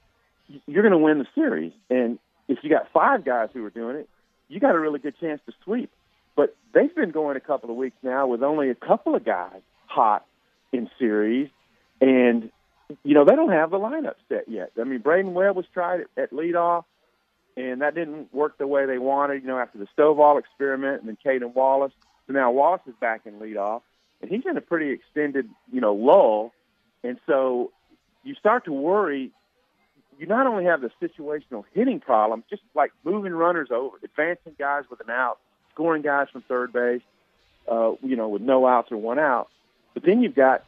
You're 0.66 0.82
going 0.82 0.92
to 0.92 0.98
win 0.98 1.18
the 1.18 1.26
series. 1.34 1.72
And 1.88 2.18
if 2.48 2.58
you 2.62 2.70
got 2.70 2.90
five 2.92 3.24
guys 3.24 3.50
who 3.52 3.64
are 3.64 3.70
doing 3.70 3.96
it, 3.96 4.08
you 4.48 4.58
got 4.58 4.74
a 4.74 4.78
really 4.78 4.98
good 4.98 5.14
chance 5.20 5.40
to 5.46 5.52
sweep. 5.62 5.90
But 6.34 6.56
they've 6.74 6.94
been 6.94 7.12
going 7.12 7.36
a 7.36 7.40
couple 7.40 7.70
of 7.70 7.76
weeks 7.76 7.96
now 8.02 8.26
with 8.26 8.42
only 8.42 8.70
a 8.70 8.74
couple 8.74 9.14
of 9.14 9.24
guys 9.24 9.60
hot 9.86 10.26
in 10.72 10.90
series, 10.98 11.48
and 12.00 12.50
you 13.04 13.14
know, 13.14 13.24
they 13.24 13.36
don't 13.36 13.52
have 13.52 13.70
the 13.70 13.78
lineup 13.78 14.14
set 14.28 14.48
yet. 14.48 14.72
I 14.80 14.84
mean, 14.84 15.00
Brayden 15.00 15.32
Webb 15.32 15.56
was 15.56 15.66
tried 15.72 16.06
at, 16.16 16.32
leadoff, 16.32 16.84
and 17.56 17.82
that 17.82 17.94
didn't 17.94 18.32
work 18.34 18.58
the 18.58 18.66
way 18.66 18.86
they 18.86 18.98
wanted, 18.98 19.42
you 19.42 19.48
know, 19.48 19.58
after 19.58 19.78
the 19.78 19.86
Stovall 19.96 20.38
experiment 20.38 21.00
and 21.00 21.08
then 21.08 21.18
Cayden 21.22 21.52
Wallace. 21.54 21.92
So 22.26 22.32
now 22.32 22.50
Wallace 22.50 22.80
is 22.86 22.94
back 23.00 23.22
in 23.26 23.34
leadoff, 23.34 23.82
and 24.20 24.30
he's 24.30 24.44
in 24.46 24.56
a 24.56 24.60
pretty 24.60 24.90
extended, 24.90 25.48
you 25.72 25.80
know, 25.80 25.94
lull. 25.94 26.52
And 27.04 27.18
so 27.26 27.72
you 28.24 28.34
start 28.34 28.64
to 28.64 28.72
worry. 28.72 29.30
You 30.18 30.26
not 30.26 30.46
only 30.46 30.64
have 30.64 30.80
the 30.80 30.90
situational 31.00 31.64
hitting 31.72 32.00
problem, 32.00 32.42
just 32.50 32.62
like 32.74 32.92
moving 33.04 33.32
runners 33.32 33.68
over, 33.70 33.96
advancing 34.02 34.54
guys 34.58 34.84
with 34.90 35.00
an 35.00 35.10
out, 35.10 35.38
scoring 35.72 36.02
guys 36.02 36.28
from 36.32 36.42
third 36.42 36.72
base, 36.72 37.02
uh, 37.70 37.92
you 38.02 38.16
know, 38.16 38.28
with 38.28 38.42
no 38.42 38.66
outs 38.66 38.90
or 38.90 38.96
one 38.96 39.18
out. 39.18 39.48
But 39.94 40.02
then 40.04 40.20
you've 40.20 40.34
got 40.34 40.64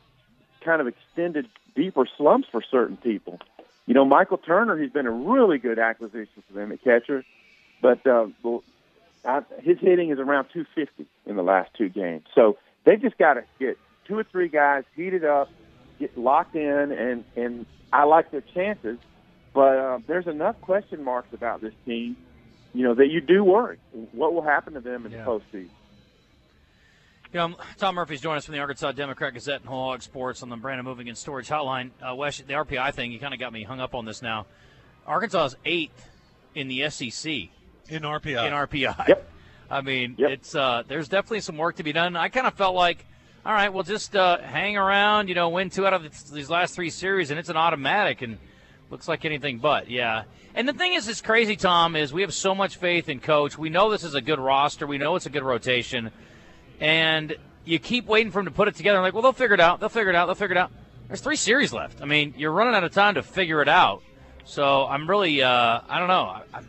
kind 0.61 0.81
of 0.81 0.87
extended, 0.87 1.49
deeper 1.75 2.07
slumps 2.17 2.49
for 2.51 2.63
certain 2.63 2.97
people. 2.97 3.41
You 3.87 3.95
know, 3.95 4.05
Michael 4.05 4.39
Turner, 4.39 4.79
he's 4.79 4.93
been 4.93 5.07
a 5.07 5.11
really 5.11 5.59
good 5.59 5.81
acquisition 5.81 6.45
for 6.47 6.53
them 6.53 6.71
at 6.71 6.83
catcher, 6.85 7.25
but 7.83 8.07
uh, 8.07 8.27
his 9.61 9.79
hitting 9.81 10.11
is 10.11 10.19
around 10.21 10.47
250 10.53 11.07
in 11.27 11.37
the 11.37 11.43
last 11.43 11.71
two 11.75 11.89
games. 11.89 12.25
So 12.35 12.57
they've 12.85 13.01
just 13.01 13.19
got 13.19 13.35
to 13.35 13.45
get 13.59 13.79
two 14.07 14.19
or 14.19 14.25
three 14.25 14.49
guys 14.49 14.85
heated 14.97 15.25
up, 15.25 15.51
get 15.99 16.17
locked 16.17 16.57
in, 16.57 16.93
and 16.93 17.25
and 17.37 17.67
I 17.93 18.05
like 18.05 18.31
their 18.31 18.43
chances. 18.55 18.99
But 19.53 19.79
uh, 19.79 19.99
there's 20.07 20.27
enough 20.27 20.61
question 20.61 21.03
marks 21.03 21.33
about 21.33 21.61
this 21.61 21.75
team, 21.85 22.17
you 22.73 22.85
know, 22.85 22.95
that 22.95 23.09
you 23.09 23.21
do 23.21 23.43
worry 23.43 23.79
what 24.13 24.33
will 24.33 24.43
happen 24.43 24.75
to 24.75 24.81
them 24.81 25.07
in 25.07 25.13
yeah. 25.13 25.25
the 25.25 25.31
postseason. 25.31 25.71
You 27.33 27.39
know, 27.39 27.57
Tom 27.79 27.95
Murphy's 27.95 28.21
joining 28.21 28.39
us 28.39 28.47
from 28.47 28.55
the 28.55 28.61
Arkansas 28.61 28.93
Democrat 28.93 29.35
Gazette 29.35 29.61
and 29.61 29.69
Whole 29.69 29.91
Hog 29.91 30.03
Sports 30.03 30.43
on 30.43 30.49
the 30.49 30.57
Brandon 30.57 30.85
Moving 30.85 31.09
and 31.09 31.17
Storage 31.17 31.49
Hotline. 31.49 31.91
Uh, 32.03 32.15
Wes, 32.15 32.39
the 32.39 32.55
RPI 32.55 32.93
thing, 32.95 33.13
you 33.13 33.21
kind 33.21 33.33
of 33.33 33.39
got 33.39 33.53
me 33.53 33.63
hung 33.63 33.79
up 33.79 33.95
on 33.95 34.05
this 34.05 34.21
now. 34.21 34.47
Arkansas 35.07 35.47
is 35.47 35.57
eighth 35.65 36.09
in 36.57 36.67
the 36.67 36.91
SEC 36.91 37.33
in 37.89 38.03
RPI. 38.03 38.47
In 38.47 38.53
RPI. 38.53 39.09
Yep. 39.09 39.31
I 39.71 39.83
mean, 39.83 40.17
yep. 40.19 40.31
it's 40.31 40.55
uh, 40.55 40.83
there's 40.89 41.09
definitely 41.09 41.41
some 41.41 41.57
work 41.57 41.77
to 41.77 41.83
be 41.83 41.93
done. 41.93 42.17
I 42.17 42.29
kind 42.29 42.47
of 42.47 42.55
felt 42.55 42.75
like, 42.75 43.07
all 43.47 43.53
right, 43.53 43.73
we'll 43.73 43.85
just 43.85 44.17
uh, 44.17 44.39
hang 44.39 44.77
around, 44.77 45.29
you 45.29 45.35
know, 45.35 45.49
win 45.49 45.71
two 45.71 45.87
out 45.87 45.95
of 45.95 46.31
these 46.33 46.51
last 46.51 46.75
three 46.75 46.91
series, 46.91 47.31
and 47.31 47.39
it's 47.39 47.49
an 47.49 47.57
automatic, 47.57 48.21
and 48.23 48.39
looks 48.91 49.07
like 49.07 49.25
anything 49.25 49.59
but. 49.59 49.89
Yeah. 49.89 50.25
And 50.55 50.69
the 50.69 50.73
thing 50.73 50.95
is, 50.95 51.09
it's 51.09 51.21
crazy, 51.21 51.55
Tom, 51.55 51.95
is 51.95 52.13
we 52.13 52.23
have 52.23 52.35
so 52.35 52.55
much 52.55 52.77
faith 52.77 53.09
in 53.09 53.21
coach. 53.21 53.57
We 53.57 53.71
know 53.71 53.91
this 53.91 54.03
is 54.03 54.15
a 54.15 54.21
good 54.21 54.41
roster. 54.41 54.87
We 54.87 54.99
know 54.99 55.15
it's 55.15 55.27
a 55.27 55.31
good 55.31 55.45
rotation, 55.45 56.11
and 56.81 57.37
you 57.65 57.79
keep 57.79 58.07
waiting 58.07 58.33
for 58.33 58.41
them 58.41 58.47
to 58.47 58.51
put 58.51 58.67
it 58.67 58.75
together. 58.75 58.99
I'm 58.99 59.05
like, 59.05 59.15
well, 59.15 59.23
they'll 59.23 59.33
figure 59.33 59.55
it 59.55 59.61
out. 59.61 59.79
They'll 59.79 59.89
figure 59.89 60.11
it 60.11 60.17
out. 60.17 60.27
They'll 60.27 60.35
figure 60.35 60.57
it 60.57 60.59
out. 60.59 60.73
There's 61.07 61.21
three 61.21 61.37
series 61.37 61.73
left. 61.73 62.03
I 62.03 62.05
mean, 62.05 62.35
you're 62.37 62.53
running 62.53 62.75
out 62.75 62.83
of 62.83 62.93
time 62.93 63.15
to 63.15 63.23
figure 63.23 63.63
it 63.63 63.69
out. 63.69 64.03
So 64.45 64.87
I'm 64.87 65.09
really, 65.09 65.43
uh, 65.43 65.81
I 65.89 65.99
don't 66.01 66.09
know. 66.09 66.25
I, 66.25 66.43
I 66.53 66.63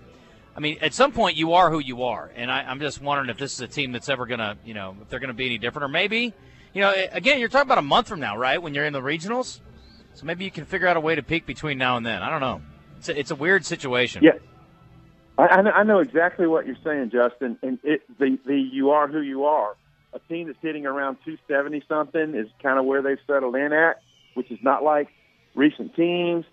mean, 0.60 0.77
at 0.81 0.93
some 0.93 1.12
point 1.12 1.38
you 1.38 1.53
are 1.53 1.70
who 1.70 1.79
you 1.79 2.03
are, 2.03 2.29
and 2.36 2.51
I, 2.51 2.70
am 2.70 2.79
just 2.79 3.01
wondering 3.01 3.29
if 3.29 3.38
this 3.38 3.53
is 3.53 3.62
a 3.62 3.67
team 3.67 3.91
that's 3.91 4.10
ever 4.10 4.25
gonna, 4.25 4.58
you 4.65 4.74
know, 4.74 4.96
if 5.01 5.10
they're 5.10 5.20
gonna 5.20 5.34
be 5.34 5.46
any 5.46 5.58
different, 5.58 5.86
or 5.86 5.88
maybe, 5.88 6.34
you 6.74 6.81
know, 6.81 6.93
again, 7.12 7.39
you're 7.39 7.50
talking 7.50 7.67
about 7.67 7.77
a 7.77 7.84
month 7.84 8.08
from 8.08 8.20
now, 8.20 8.38
right? 8.38 8.62
When 8.62 8.74
you're 8.74 8.86
in 8.86 8.93
the 8.93 9.01
regionals, 9.01 9.62
so 10.13 10.25
maybe 10.25 10.43
you 10.43 10.51
can 10.51 10.65
figure 10.65 10.88
out 10.88 10.98
a 10.98 11.00
way 11.00 11.15
to 11.15 11.24
peak 11.24 11.46
between 11.46 11.77
now 11.77 11.98
and 11.98 12.05
then. 12.05 12.22
I 12.22 12.29
don't 12.29 12.41
know. 12.41 12.62
It's 12.98 13.10
a, 13.10 13.17
it's 13.17 13.31
a 13.31 13.36
weird 13.36 13.65
situation. 13.65 14.24
Yeah, 14.24 14.34
I, 15.38 15.62
I 15.62 15.84
know 15.84 16.00
exactly 16.00 16.48
what 16.48 16.65
you're 16.65 16.77
saying, 16.84 17.12
Justin. 17.12 17.58
And 17.62 17.79
it, 17.84 18.01
the 18.20 18.38
the 18.46 18.55
you 18.55 18.91
are 18.91 19.08
who 19.08 19.22
you 19.22 19.46
are. 19.46 19.75
A 20.13 20.20
team 20.20 20.48
that's 20.48 20.60
hitting 20.62 20.86
around 20.86 21.15
270 21.24 21.84
something 21.88 22.36
is 22.36 22.48
kind 22.62 22.77
of 22.77 22.84
where 22.84 23.01
they've 23.01 23.17
settled 23.25 23.55
in 23.55 23.72
at, 23.72 24.01
which 24.34 24.51
is 24.51 24.60
not 24.62 24.84
like 24.84 25.08
recent 25.55 25.96
teams. 25.96 26.43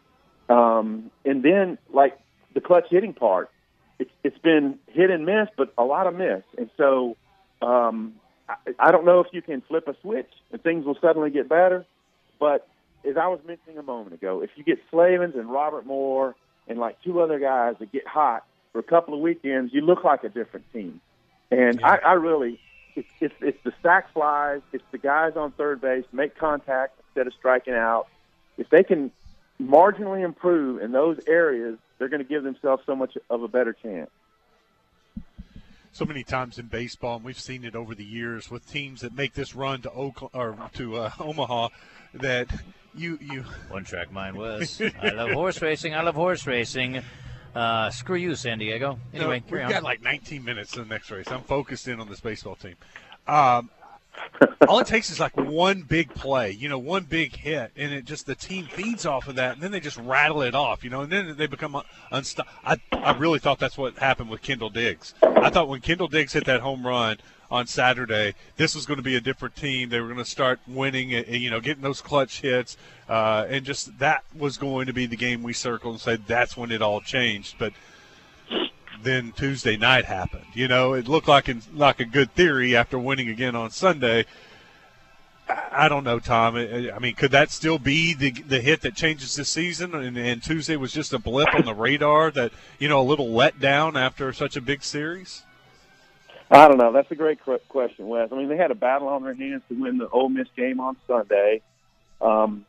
Um, 0.49 1.11
and 1.25 1.43
then 1.43 1.77
like 1.93 2.17
the 2.55 2.61
clutch 2.61 2.87
hitting 2.89 3.15
part 3.15 3.51
it's, 3.99 4.11
it's 4.23 4.39
been 4.39 4.79
hit 4.89 5.11
and 5.11 5.27
miss, 5.27 5.49
but 5.57 5.73
a 5.77 5.85
lot 5.85 6.07
of 6.07 6.15
miss. 6.15 6.43
And 6.57 6.71
so 6.77 7.17
um, 7.63 8.15
I, 8.49 8.55
I 8.79 8.91
don't 8.91 9.05
know 9.05 9.21
if 9.21 9.29
you 9.33 9.43
can 9.43 9.61
flip 9.63 9.89
a 9.89 9.97
switch 10.01 10.31
and 10.53 10.63
things 10.63 10.85
will 10.85 10.99
suddenly 11.01 11.31
get 11.31 11.49
better. 11.49 11.85
But 12.39 12.69
as 13.09 13.17
I 13.17 13.27
was 13.29 13.41
mentioning 13.47 13.79
a 13.79 13.83
moment 13.83 14.15
ago, 14.15 14.43
if 14.43 14.51
you 14.57 14.65
get 14.65 14.79
Slavens 14.91 15.35
and 15.35 15.51
Robert 15.51 15.87
Moore 15.87 16.35
and 16.69 16.79
like 16.79 17.03
two 17.03 17.21
other 17.21 17.39
guys 17.39 17.77
that 17.81 17.93
get 17.93 18.07
hot 18.07 18.45
for 18.73 18.79
a 18.79 18.85
couple 18.85 19.15
of 19.15 19.21
weekends, 19.21 19.73
you 19.73 19.81
look 19.81 20.05
like 20.05 20.25
a 20.25 20.29
different 20.29 20.71
team. 20.73 21.01
And 21.51 21.81
yeah. 21.81 21.99
I, 22.05 22.11
I 22.11 22.13
really, 22.13 22.61
it's, 22.95 23.09
it's, 23.21 23.35
it's 23.41 23.59
the 23.65 23.73
sack 23.83 24.13
flies, 24.13 24.61
it's 24.73 24.85
the 24.93 24.99
guys 24.99 25.33
on 25.37 25.53
third 25.53 25.81
base 25.81 26.05
make 26.13 26.37
contact 26.37 27.01
instead 27.09 27.27
of 27.27 27.35
striking 27.35 27.75
out. 27.75 28.07
If 28.59 28.69
they 28.71 28.83
can 28.83 29.11
marginally 29.61 30.25
improve 30.25 30.83
in 30.83 30.93
those 30.93 31.19
areas, 31.27 31.79
they're 31.99 32.09
going 32.09 32.23
to 32.23 32.29
give 32.29 32.43
themselves 32.43 32.83
so 32.87 32.95
much 32.95 33.17
of 33.31 33.43
a 33.43 33.49
better 33.49 33.73
chance. 33.73 34.11
So 35.93 36.05
many 36.05 36.23
times 36.23 36.59
in 36.59 36.67
baseball, 36.67 37.17
and 37.17 37.25
we've 37.25 37.39
seen 37.39 37.65
it 37.65 37.75
over 37.75 37.95
the 37.95 38.05
years 38.05 38.51
with 38.51 38.71
teams 38.71 39.01
that 39.01 39.15
make 39.15 39.35
this 39.35 39.55
run 39.55 39.83
to 39.83 39.91
Oaklawn 39.91 40.31
or 40.33 40.71
to 40.75 40.97
uh, 40.97 41.11
Omaha, 41.19 41.69
that 42.15 42.49
you 42.95 43.19
you 43.21 43.43
one 43.69 43.85
track 43.85 44.13
mind 44.13 44.37
was 44.37 44.81
I 45.03 45.11
love 45.11 45.31
horse 45.31 45.61
racing. 45.61 45.95
I 45.95 46.03
love 46.03 46.15
horse 46.15 46.47
racing. 46.47 47.03
Uh, 47.55 47.91
screw 47.91 48.17
you, 48.17 48.35
San 48.35 48.59
Diego. 48.59 48.99
Anyway, 49.13 49.43
no, 49.49 49.53
we've 49.57 49.65
on. 49.65 49.71
got 49.71 49.83
like 49.83 50.03
19 50.03 50.45
minutes 50.45 50.77
in 50.77 50.83
the 50.83 50.89
next 50.89 51.11
race. 51.11 51.27
I'm 51.31 51.43
focused 51.43 51.89
in 51.89 51.99
on 51.99 52.09
this 52.09 52.21
baseball 52.21 52.55
team. 52.55 52.77
Um, 53.27 53.71
all 54.69 54.79
it 54.81 54.87
takes 54.87 55.11
is 55.11 55.21
like 55.21 55.37
one 55.37 55.83
big 55.83 56.13
play, 56.15 56.51
you 56.51 56.69
know, 56.69 56.79
one 56.79 57.05
big 57.05 57.37
hit, 57.37 57.73
and 57.77 57.93
it 57.93 58.05
just 58.05 58.27
the 58.27 58.35
team 58.35 58.67
feeds 58.67 59.07
off 59.07 59.29
of 59.29 59.37
that, 59.37 59.55
and 59.55 59.63
then 59.63 59.71
they 59.71 59.81
just 59.81 59.99
rattle 59.99 60.43
it 60.43 60.55
off, 60.55 60.85
you 60.85 60.91
know, 60.91 61.03
and 61.03 61.13
then 61.13 61.37
they 61.37 61.47
become 61.47 61.81
unstoppable. 62.11 62.59
I 62.65 62.77
I 62.93 63.17
really 63.17 63.39
thought 63.39 63.59
that's 63.59 63.79
what 63.79 63.99
happened 63.99 64.31
with 64.31 64.43
Kendall 64.43 64.71
Diggs. 64.71 65.15
I 65.23 65.51
thought 65.51 65.69
when 65.69 65.81
Kendall 65.81 66.09
Diggs 66.09 66.33
hit 66.33 66.45
that 66.47 66.61
home 66.61 66.87
run 66.87 67.19
on 67.51 67.67
Saturday, 67.67 68.35
this 68.57 68.75
was 68.75 68.85
going 68.85 68.99
to 68.99 69.03
be 69.03 69.17
a 69.17 69.21
different 69.21 69.57
team. 69.57 69.89
They 69.89 70.01
were 70.01 70.09
going 70.09 70.19
to 70.19 70.25
start 70.25 70.61
winning, 70.67 71.11
you 71.11 71.51
know, 71.51 71.61
getting 71.61 71.83
those 71.83 72.01
clutch 72.01 72.41
hits, 72.41 72.77
uh, 73.09 73.47
and 73.49 73.65
just 73.65 73.99
that 73.99 74.25
was 74.37 74.57
going 74.57 74.87
to 74.87 74.93
be 74.93 75.07
the 75.07 75.17
game 75.17 75.43
we 75.43 75.53
circled 75.53 75.95
and 75.95 76.01
said 76.01 76.27
that's 76.27 76.57
when 76.57 76.71
it 76.71 76.83
all 76.83 77.01
changed. 77.01 77.57
But 77.59 77.73
then 79.03 79.33
Tuesday 79.33 79.77
night 79.77 80.05
happened. 80.05 80.47
You 80.55 80.69
know, 80.69 80.95
it 80.95 81.09
looked 81.09 81.29
like 81.29 81.49
in, 81.49 81.63
like 81.75 82.01
a 82.01 82.05
good 82.05 82.33
theory 82.35 82.77
after 82.77 82.99
winning 82.99 83.29
again 83.29 83.55
on 83.55 83.71
Sunday. 83.71 84.27
I 85.49 85.89
don't 85.89 86.05
know, 86.05 86.19
Tom. 86.19 86.57
I 86.57 86.99
mean, 86.99 87.15
could 87.15 87.31
that 87.31 87.51
still 87.51 87.79
be 87.79 88.13
the 88.13 88.31
the 88.31 88.61
hit 88.61 88.83
that 88.83 88.95
changes 88.95 89.35
the 89.35 89.45
season? 89.45 89.95
And, 89.95 90.17
and 90.17 90.43
Tuesday 90.43 90.77
was 90.77 90.93
just 90.93 91.15
a 91.15 91.19
blip 91.19 91.55
on 91.55 91.65
the 91.65 91.75
radar 91.75 92.31
that 92.33 92.53
you 92.79 92.89
know 92.89 93.01
a 93.01 93.03
little 93.03 93.29
letdown 93.29 93.99
after 93.99 94.33
such 94.33 94.57
a 94.57 94.61
big 94.61 94.83
series. 94.83 95.43
I 96.51 96.69
don't 96.69 96.79
know. 96.79 96.93
That's 96.93 97.11
a 97.11 97.15
great 97.15 97.39
question, 97.69 98.09
Wes. 98.09 98.31
I 98.33 98.35
mean, 98.35 98.49
they 98.49 98.57
had 98.57 98.71
a 98.71 98.75
battle 98.75 99.09
on 99.09 99.23
their 99.23 99.35
hands 99.35 99.63
to 99.69 99.75
win 99.75 99.99
the 99.99 100.09
Ole 100.09 100.31
Miss 100.31 100.49
game 100.57 100.81
on 100.81 100.97
Sunday. 101.07 101.61
Um, 102.21 102.65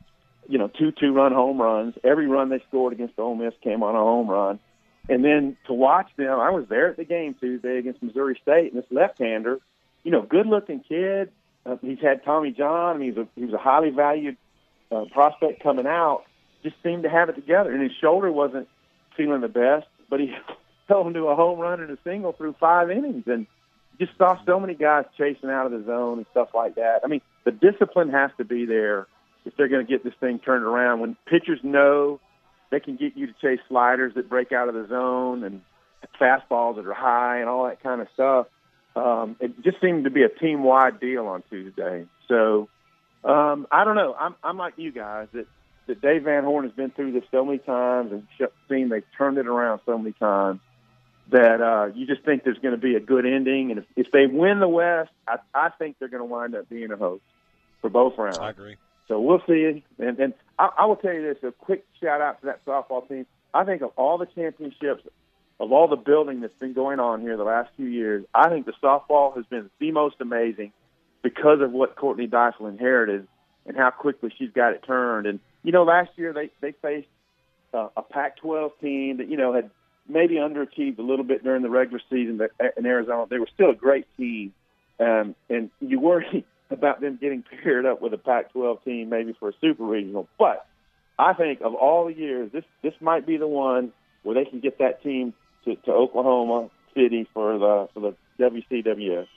you 0.47 0.57
know, 0.57 0.67
two 0.67 0.91
two-run 0.91 1.31
home 1.31 1.61
runs. 1.61 1.95
Every 2.03 2.27
run 2.27 2.49
they 2.49 2.59
scored 2.67 2.93
against 2.93 3.17
Ole 3.19 3.35
Miss 3.35 3.53
came 3.63 3.83
on 3.83 3.95
a 3.95 3.99
home 3.99 4.27
run. 4.27 4.59
And 5.09 5.25
then 5.25 5.57
to 5.65 5.73
watch 5.73 6.09
them, 6.17 6.39
I 6.39 6.51
was 6.51 6.65
there 6.69 6.89
at 6.89 6.97
the 6.97 7.03
game 7.03 7.33
Tuesday 7.33 7.79
against 7.79 8.03
Missouri 8.03 8.39
State, 8.41 8.71
and 8.71 8.81
this 8.81 8.89
left-hander, 8.91 9.59
you 10.03 10.11
know, 10.11 10.21
good-looking 10.21 10.81
kid. 10.87 11.31
Uh, 11.65 11.77
he's 11.81 11.99
had 11.99 12.23
Tommy 12.23 12.51
John. 12.51 12.95
I 12.95 12.99
mean, 12.99 13.09
he's 13.09 13.17
a 13.17 13.27
he 13.35 13.45
was 13.45 13.53
a 13.53 13.57
highly 13.57 13.89
valued 13.89 14.37
uh, 14.91 15.05
prospect 15.11 15.63
coming 15.63 15.87
out. 15.87 16.23
Just 16.61 16.75
seemed 16.83 17.03
to 17.03 17.09
have 17.09 17.29
it 17.29 17.33
together, 17.33 17.71
and 17.71 17.81
his 17.81 17.91
shoulder 17.99 18.31
wasn't 18.31 18.67
feeling 19.17 19.41
the 19.41 19.47
best, 19.47 19.87
but 20.09 20.19
he 20.19 20.31
held 20.87 21.07
into 21.07 21.27
a 21.27 21.35
home 21.35 21.59
run 21.59 21.81
and 21.81 21.89
a 21.89 21.97
single 22.03 22.31
through 22.33 22.55
five 22.59 22.91
innings, 22.91 23.23
and 23.25 23.47
just 23.99 24.11
saw 24.17 24.37
so 24.45 24.59
many 24.59 24.75
guys 24.75 25.05
chasing 25.17 25.49
out 25.49 25.65
of 25.65 25.71
the 25.71 25.83
zone 25.85 26.19
and 26.19 26.27
stuff 26.31 26.49
like 26.53 26.75
that. 26.75 27.01
I 27.03 27.07
mean, 27.07 27.21
the 27.45 27.51
discipline 27.51 28.09
has 28.11 28.31
to 28.37 28.45
be 28.45 28.65
there 28.65 29.07
if 29.45 29.57
they're 29.57 29.67
going 29.67 29.85
to 29.85 29.91
get 29.91 30.03
this 30.03 30.13
thing 30.19 30.39
turned 30.39 30.63
around. 30.63 30.99
When 30.99 31.17
pitchers 31.25 31.59
know 31.63 32.19
they 32.71 32.79
can 32.79 32.95
get 32.95 33.15
you 33.15 33.27
to 33.27 33.33
chase 33.41 33.59
sliders 33.67 34.13
that 34.15 34.29
break 34.29 34.51
out 34.51 34.69
of 34.69 34.75
the 34.75 34.87
zone 34.87 35.43
and 35.43 35.61
fastballs 36.19 36.75
that 36.75 36.85
are 36.85 36.93
high 36.93 37.39
and 37.39 37.49
all 37.49 37.65
that 37.65 37.81
kind 37.81 38.01
of 38.01 38.07
stuff. 38.13 38.47
Um, 38.95 39.35
it 39.39 39.61
just 39.61 39.79
seemed 39.81 40.03
to 40.05 40.09
be 40.09 40.23
a 40.23 40.29
team 40.29 40.63
wide 40.63 40.99
deal 40.99 41.27
on 41.27 41.43
Tuesday. 41.49 42.05
So 42.27 42.69
um, 43.23 43.67
I 43.71 43.83
don't 43.83 43.95
know. 43.95 44.15
I'm, 44.17 44.35
I'm 44.43 44.57
like 44.57 44.73
you 44.77 44.91
guys 44.91 45.27
that, 45.33 45.47
that 45.87 46.01
Dave 46.01 46.23
Van 46.23 46.43
Horn 46.43 46.65
has 46.65 46.73
been 46.73 46.91
through 46.91 47.13
this 47.13 47.23
so 47.31 47.45
many 47.45 47.59
times 47.59 48.11
and 48.11 48.27
seen 48.69 48.89
they've 48.89 49.03
turned 49.17 49.37
it 49.37 49.47
around 49.47 49.81
so 49.85 49.97
many 49.97 50.13
times 50.13 50.59
that 51.31 51.61
uh, 51.61 51.93
you 51.93 52.07
just 52.07 52.23
think 52.23 52.43
there's 52.43 52.57
going 52.57 52.73
to 52.73 52.81
be 52.81 52.95
a 52.95 52.99
good 52.99 53.25
ending. 53.25 53.71
And 53.71 53.79
if, 53.79 53.85
if 53.95 54.11
they 54.11 54.25
win 54.25 54.59
the 54.59 54.67
West, 54.67 55.11
I, 55.27 55.37
I 55.53 55.69
think 55.69 55.97
they're 55.99 56.09
going 56.09 56.21
to 56.21 56.25
wind 56.25 56.55
up 56.55 56.67
being 56.69 56.91
a 56.91 56.97
host 56.97 57.23
for 57.81 57.89
both 57.89 58.17
rounds. 58.17 58.39
I 58.39 58.49
agree. 58.49 58.77
So 59.07 59.19
we'll 59.19 59.41
see. 59.47 59.83
And, 59.99 60.19
and 60.19 60.33
I, 60.59 60.69
I 60.79 60.85
will 60.85 60.97
tell 60.97 61.13
you 61.13 61.21
this: 61.21 61.37
a 61.43 61.51
quick 61.51 61.85
shout 62.01 62.21
out 62.21 62.41
to 62.41 62.47
that 62.47 62.63
softball 62.65 63.07
team. 63.07 63.25
I 63.53 63.63
think 63.63 63.81
of 63.81 63.91
all 63.95 64.17
the 64.17 64.27
championships, 64.27 65.03
of 65.59 65.71
all 65.71 65.87
the 65.87 65.95
building 65.95 66.41
that's 66.41 66.57
been 66.59 66.73
going 66.73 66.99
on 66.99 67.21
here 67.21 67.37
the 67.37 67.43
last 67.43 67.69
few 67.75 67.87
years, 67.87 68.25
I 68.35 68.49
think 68.49 68.65
the 68.65 68.73
softball 68.83 69.35
has 69.35 69.45
been 69.45 69.71
the 69.79 69.91
most 69.91 70.17
amazing 70.19 70.73
because 71.23 71.61
of 71.61 71.71
what 71.71 71.95
Courtney 71.95 72.27
Deifel 72.27 72.69
inherited 72.69 73.27
and 73.65 73.75
how 73.75 73.89
quickly 73.89 74.31
she's 74.37 74.51
got 74.51 74.73
it 74.73 74.83
turned. 74.85 75.25
And 75.25 75.39
you 75.63 75.71
know, 75.71 75.83
last 75.83 76.11
year 76.17 76.33
they 76.33 76.51
they 76.61 76.73
faced 76.73 77.07
uh, 77.73 77.87
a 77.95 78.01
Pac-12 78.01 78.71
team 78.81 79.17
that 79.17 79.29
you 79.29 79.37
know 79.37 79.53
had 79.53 79.71
maybe 80.07 80.35
underachieved 80.35 80.99
a 80.99 81.03
little 81.03 81.25
bit 81.25 81.43
during 81.43 81.61
the 81.61 81.69
regular 81.69 82.01
season 82.09 82.41
in 82.77 82.85
Arizona. 82.85 83.25
They 83.29 83.39
were 83.39 83.49
still 83.53 83.69
a 83.69 83.75
great 83.75 84.05
team, 84.17 84.53
um, 84.99 85.35
and 85.49 85.69
you 85.79 85.99
worry 85.99 86.45
about 86.69 87.01
them 87.01 87.17
getting 87.19 87.43
paired 87.63 87.85
up 87.85 88.01
with 88.01 88.13
a 88.13 88.17
Pac-12 88.17 88.83
team, 88.83 89.09
maybe 89.09 89.33
for 89.39 89.49
a 89.49 89.53
super 89.61 89.83
regional. 89.83 90.27
But 90.37 90.65
I 91.17 91.33
think 91.33 91.61
of 91.61 91.75
all 91.75 92.05
the 92.05 92.13
years, 92.13 92.51
this 92.51 92.63
this 92.81 92.93
might 93.01 93.25
be 93.25 93.37
the 93.37 93.47
one 93.47 93.91
where 94.23 94.35
they 94.35 94.49
can 94.49 94.59
get 94.59 94.79
that 94.79 95.03
team 95.03 95.33
to, 95.65 95.75
to 95.75 95.91
Oklahoma 95.91 96.69
City 96.95 97.27
for 97.33 97.57
the 97.57 97.89
for 97.93 97.99
the 97.99 98.15
WCWS. 98.39 99.27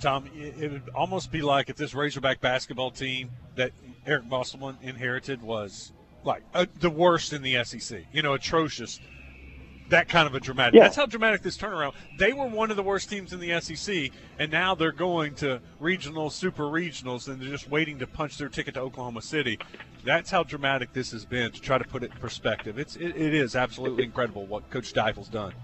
Tom, 0.00 0.28
it 0.34 0.70
would 0.70 0.88
almost 0.94 1.32
be 1.32 1.42
like 1.42 1.70
if 1.70 1.76
this 1.76 1.92
Razorback 1.92 2.40
basketball 2.40 2.92
team 2.92 3.30
that 3.56 3.72
Eric 4.06 4.26
Musselman 4.26 4.76
inherited 4.80 5.42
was 5.42 5.92
like 6.22 6.44
uh, 6.54 6.66
the 6.78 6.90
worst 6.90 7.32
in 7.32 7.42
the 7.42 7.64
SEC. 7.64 8.04
You 8.12 8.22
know, 8.22 8.34
atrocious. 8.34 9.00
That 9.90 10.08
kind 10.08 10.26
of 10.26 10.34
a 10.34 10.40
dramatic. 10.40 10.74
Yeah. 10.74 10.82
That's 10.82 10.96
how 10.96 11.06
dramatic 11.06 11.42
this 11.42 11.56
turnaround. 11.56 11.94
They 12.18 12.32
were 12.32 12.46
one 12.46 12.70
of 12.70 12.76
the 12.76 12.82
worst 12.82 13.08
teams 13.08 13.32
in 13.32 13.40
the 13.40 13.58
SEC, 13.60 14.10
and 14.38 14.52
now 14.52 14.74
they're 14.74 14.92
going 14.92 15.34
to 15.36 15.60
regional, 15.80 16.28
super 16.28 16.64
regionals, 16.64 17.28
and 17.28 17.40
they're 17.40 17.48
just 17.48 17.70
waiting 17.70 17.98
to 18.00 18.06
punch 18.06 18.36
their 18.36 18.50
ticket 18.50 18.74
to 18.74 18.80
Oklahoma 18.80 19.22
City. 19.22 19.58
That's 20.04 20.30
how 20.30 20.42
dramatic 20.42 20.92
this 20.92 21.12
has 21.12 21.24
been. 21.24 21.52
To 21.52 21.60
try 21.60 21.78
to 21.78 21.84
put 21.84 22.02
it 22.02 22.12
in 22.12 22.18
perspective, 22.18 22.78
it's 22.78 22.96
it, 22.96 23.16
it 23.16 23.34
is 23.34 23.56
absolutely 23.56 24.04
incredible 24.04 24.46
what 24.46 24.68
Coach 24.70 24.92
Deifel's 24.92 25.28
done. 25.28 25.54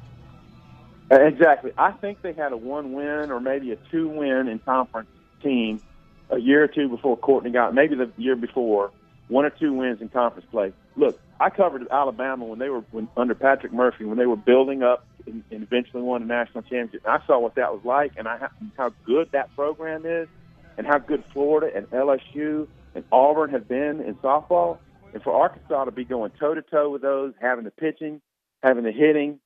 Exactly. 1.10 1.72
I 1.76 1.92
think 1.92 2.22
they 2.22 2.32
had 2.32 2.52
a 2.52 2.56
one 2.56 2.92
win 2.94 3.30
or 3.30 3.40
maybe 3.40 3.72
a 3.72 3.76
two 3.90 4.08
win 4.08 4.48
in 4.48 4.58
conference 4.60 5.08
team 5.42 5.82
a 6.30 6.38
year 6.38 6.64
or 6.64 6.68
two 6.68 6.88
before 6.88 7.16
Courtney 7.16 7.50
got 7.50 7.74
maybe 7.74 7.94
the 7.94 8.10
year 8.16 8.36
before 8.36 8.90
one 9.28 9.44
or 9.44 9.50
two 9.50 9.72
wins 9.72 10.00
in 10.00 10.08
conference 10.08 10.46
play. 10.50 10.72
Look, 10.96 11.20
I 11.40 11.50
covered 11.50 11.86
Alabama 11.90 12.44
when 12.44 12.58
they 12.58 12.68
were 12.68 12.84
when, 12.90 13.08
under 13.16 13.34
Patrick 13.34 13.72
Murphy 13.72 14.04
when 14.04 14.18
they 14.18 14.26
were 14.26 14.36
building 14.36 14.82
up 14.82 15.06
and, 15.26 15.42
and 15.50 15.62
eventually 15.62 16.02
won 16.02 16.22
a 16.22 16.26
national 16.26 16.62
championship. 16.62 17.02
And 17.04 17.20
I 17.20 17.26
saw 17.26 17.38
what 17.38 17.56
that 17.56 17.72
was 17.72 17.82
like 17.84 18.12
and 18.16 18.28
I 18.28 18.48
how 18.76 18.92
good 19.04 19.30
that 19.32 19.54
program 19.54 20.06
is 20.06 20.28
and 20.76 20.86
how 20.86 20.98
good 20.98 21.24
Florida 21.32 21.74
and 21.74 21.88
LSU 21.90 22.68
and 22.94 23.04
Auburn 23.10 23.50
have 23.50 23.68
been 23.68 24.00
in 24.00 24.14
softball. 24.16 24.78
And 25.12 25.22
for 25.22 25.32
Arkansas 25.32 25.84
to 25.84 25.92
be 25.92 26.04
going 26.04 26.32
toe 26.40 26.54
to 26.54 26.62
toe 26.62 26.90
with 26.90 27.02
those, 27.02 27.34
having 27.40 27.64
the 27.64 27.70
pitching, 27.70 28.20
having 28.62 28.82
the 28.84 28.92
hitting, 28.92 29.38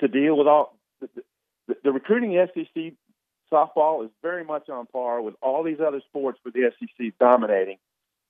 to 0.00 0.08
deal 0.08 0.36
with 0.36 0.46
all 0.46 0.76
the, 1.00 1.08
the, 1.66 1.76
the 1.84 1.92
recruiting 1.92 2.34
in 2.34 2.46
SEC 2.54 2.92
softball 3.50 4.04
is 4.04 4.10
very 4.22 4.44
much 4.44 4.68
on 4.68 4.86
par 4.86 5.22
with 5.22 5.34
all 5.40 5.62
these 5.62 5.78
other 5.80 6.00
sports 6.08 6.38
where 6.42 6.52
the 6.52 6.70
SEC 6.78 7.12
dominating. 7.18 7.78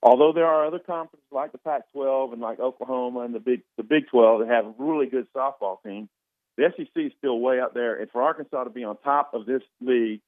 Although 0.03 0.33
there 0.33 0.47
are 0.47 0.67
other 0.67 0.79
conferences 0.79 1.26
like 1.33 1.53
the 1.53 1.59
Pac-12 1.59 2.33
and 2.33 2.41
like 2.41 2.61
Oklahoma 2.61 3.21
and 3.21 3.35
the 3.35 3.41
Big 3.41 3.62
the 3.76 3.83
Big 3.83 4.09
12 4.11 4.41
that 4.41 4.49
have 4.49 4.75
really 4.79 5.07
good 5.07 5.26
softball 5.35 5.83
teams, 5.85 6.09
the 6.57 6.71
SEC 6.76 6.88
is 6.97 7.12
still 7.19 7.38
way 7.41 7.61
up 7.61 7.75
there. 7.75 8.00
And 8.00 8.11
for 8.11 8.23
Arkansas 8.23 8.65
to 8.65 8.71
be 8.71 8.85
on 8.85 8.97
top 8.99 9.33
of 9.35 9.47
this 9.47 9.62
league 9.81 10.21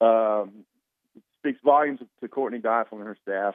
um, 0.00 0.64
speaks 1.40 1.60
volumes 1.64 2.00
to 2.20 2.28
Courtney 2.28 2.58
Deifel 2.58 2.92
and 2.92 3.02
her 3.02 3.16
staff. 3.22 3.54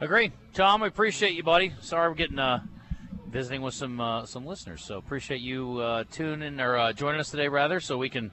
Agree, 0.00 0.32
Tom. 0.54 0.82
We 0.82 0.88
appreciate 0.88 1.32
you, 1.32 1.42
buddy. 1.42 1.74
Sorry 1.80 2.08
we're 2.08 2.14
getting 2.14 2.38
uh, 2.38 2.60
visiting 3.28 3.62
with 3.62 3.74
some 3.74 4.00
uh, 4.00 4.26
some 4.26 4.46
listeners, 4.46 4.84
so 4.84 4.96
appreciate 4.96 5.40
you 5.40 5.78
uh, 5.78 6.04
tuning 6.10 6.60
or 6.60 6.76
uh, 6.76 6.92
joining 6.92 7.20
us 7.20 7.30
today, 7.30 7.48
rather, 7.48 7.80
so 7.80 7.98
we 7.98 8.08
can 8.08 8.30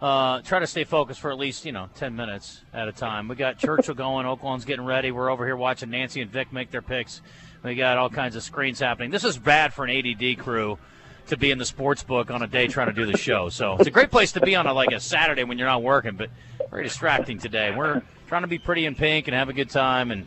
uh, 0.00 0.40
try 0.42 0.58
to 0.58 0.66
stay 0.66 0.84
focused 0.84 1.20
for 1.20 1.30
at 1.30 1.38
least 1.38 1.64
you 1.64 1.72
know 1.72 1.88
ten 1.94 2.16
minutes 2.16 2.60
at 2.72 2.88
a 2.88 2.92
time. 2.92 3.28
We 3.28 3.36
got 3.36 3.58
Churchill 3.58 3.94
going. 3.94 4.26
Oaklawn's 4.26 4.64
getting 4.64 4.84
ready. 4.84 5.10
We're 5.10 5.30
over 5.30 5.44
here 5.44 5.56
watching 5.56 5.90
Nancy 5.90 6.20
and 6.20 6.30
Vic 6.30 6.52
make 6.52 6.70
their 6.70 6.82
picks. 6.82 7.20
We 7.62 7.74
got 7.74 7.98
all 7.98 8.08
kinds 8.08 8.36
of 8.36 8.42
screens 8.42 8.80
happening. 8.80 9.10
This 9.10 9.24
is 9.24 9.36
bad 9.36 9.74
for 9.74 9.84
an 9.84 9.90
ADD 9.90 10.38
crew 10.38 10.78
to 11.26 11.36
be 11.36 11.50
in 11.50 11.58
the 11.58 11.64
sports 11.64 12.02
book 12.02 12.30
on 12.30 12.42
a 12.42 12.46
day 12.46 12.66
trying 12.66 12.88
to 12.88 12.92
do 12.92 13.04
the 13.04 13.16
show. 13.16 13.48
So 13.50 13.76
it's 13.76 13.86
a 13.86 13.90
great 13.90 14.10
place 14.10 14.32
to 14.32 14.40
be 14.40 14.56
on 14.56 14.66
a, 14.66 14.72
like 14.72 14.92
a 14.92 15.00
Saturday 15.00 15.44
when 15.44 15.58
you're 15.58 15.68
not 15.68 15.82
working, 15.82 16.16
but 16.16 16.30
very 16.70 16.84
distracting 16.84 17.38
today. 17.38 17.74
We're 17.74 18.02
trying 18.26 18.42
to 18.42 18.48
be 18.48 18.58
pretty 18.58 18.86
in 18.86 18.94
pink 18.94 19.28
and 19.28 19.34
have 19.34 19.48
a 19.48 19.52
good 19.52 19.70
time 19.70 20.10
and 20.10 20.26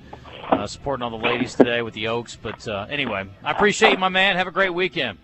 uh, 0.50 0.68
supporting 0.68 1.04
all 1.04 1.10
the 1.10 1.18
ladies 1.18 1.56
today 1.56 1.82
with 1.82 1.94
the 1.94 2.08
Oaks. 2.08 2.38
But 2.42 2.68
uh, 2.68 2.88
anyway, 2.90 3.28
I 3.44 3.52
appreciate 3.52 3.92
you, 3.92 3.98
my 3.98 4.10
man. 4.10 4.36
Have 4.36 4.48
a 4.48 4.52
great 4.52 4.74
weekend. 4.74 5.18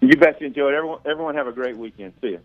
You 0.00 0.16
bet 0.16 0.40
you 0.40 0.46
enjoyed. 0.46 0.74
Everyone, 0.74 1.00
everyone 1.04 1.34
have 1.34 1.46
a 1.46 1.52
great 1.52 1.76
weekend. 1.76 2.14
See 2.22 2.28
you. 2.28 2.40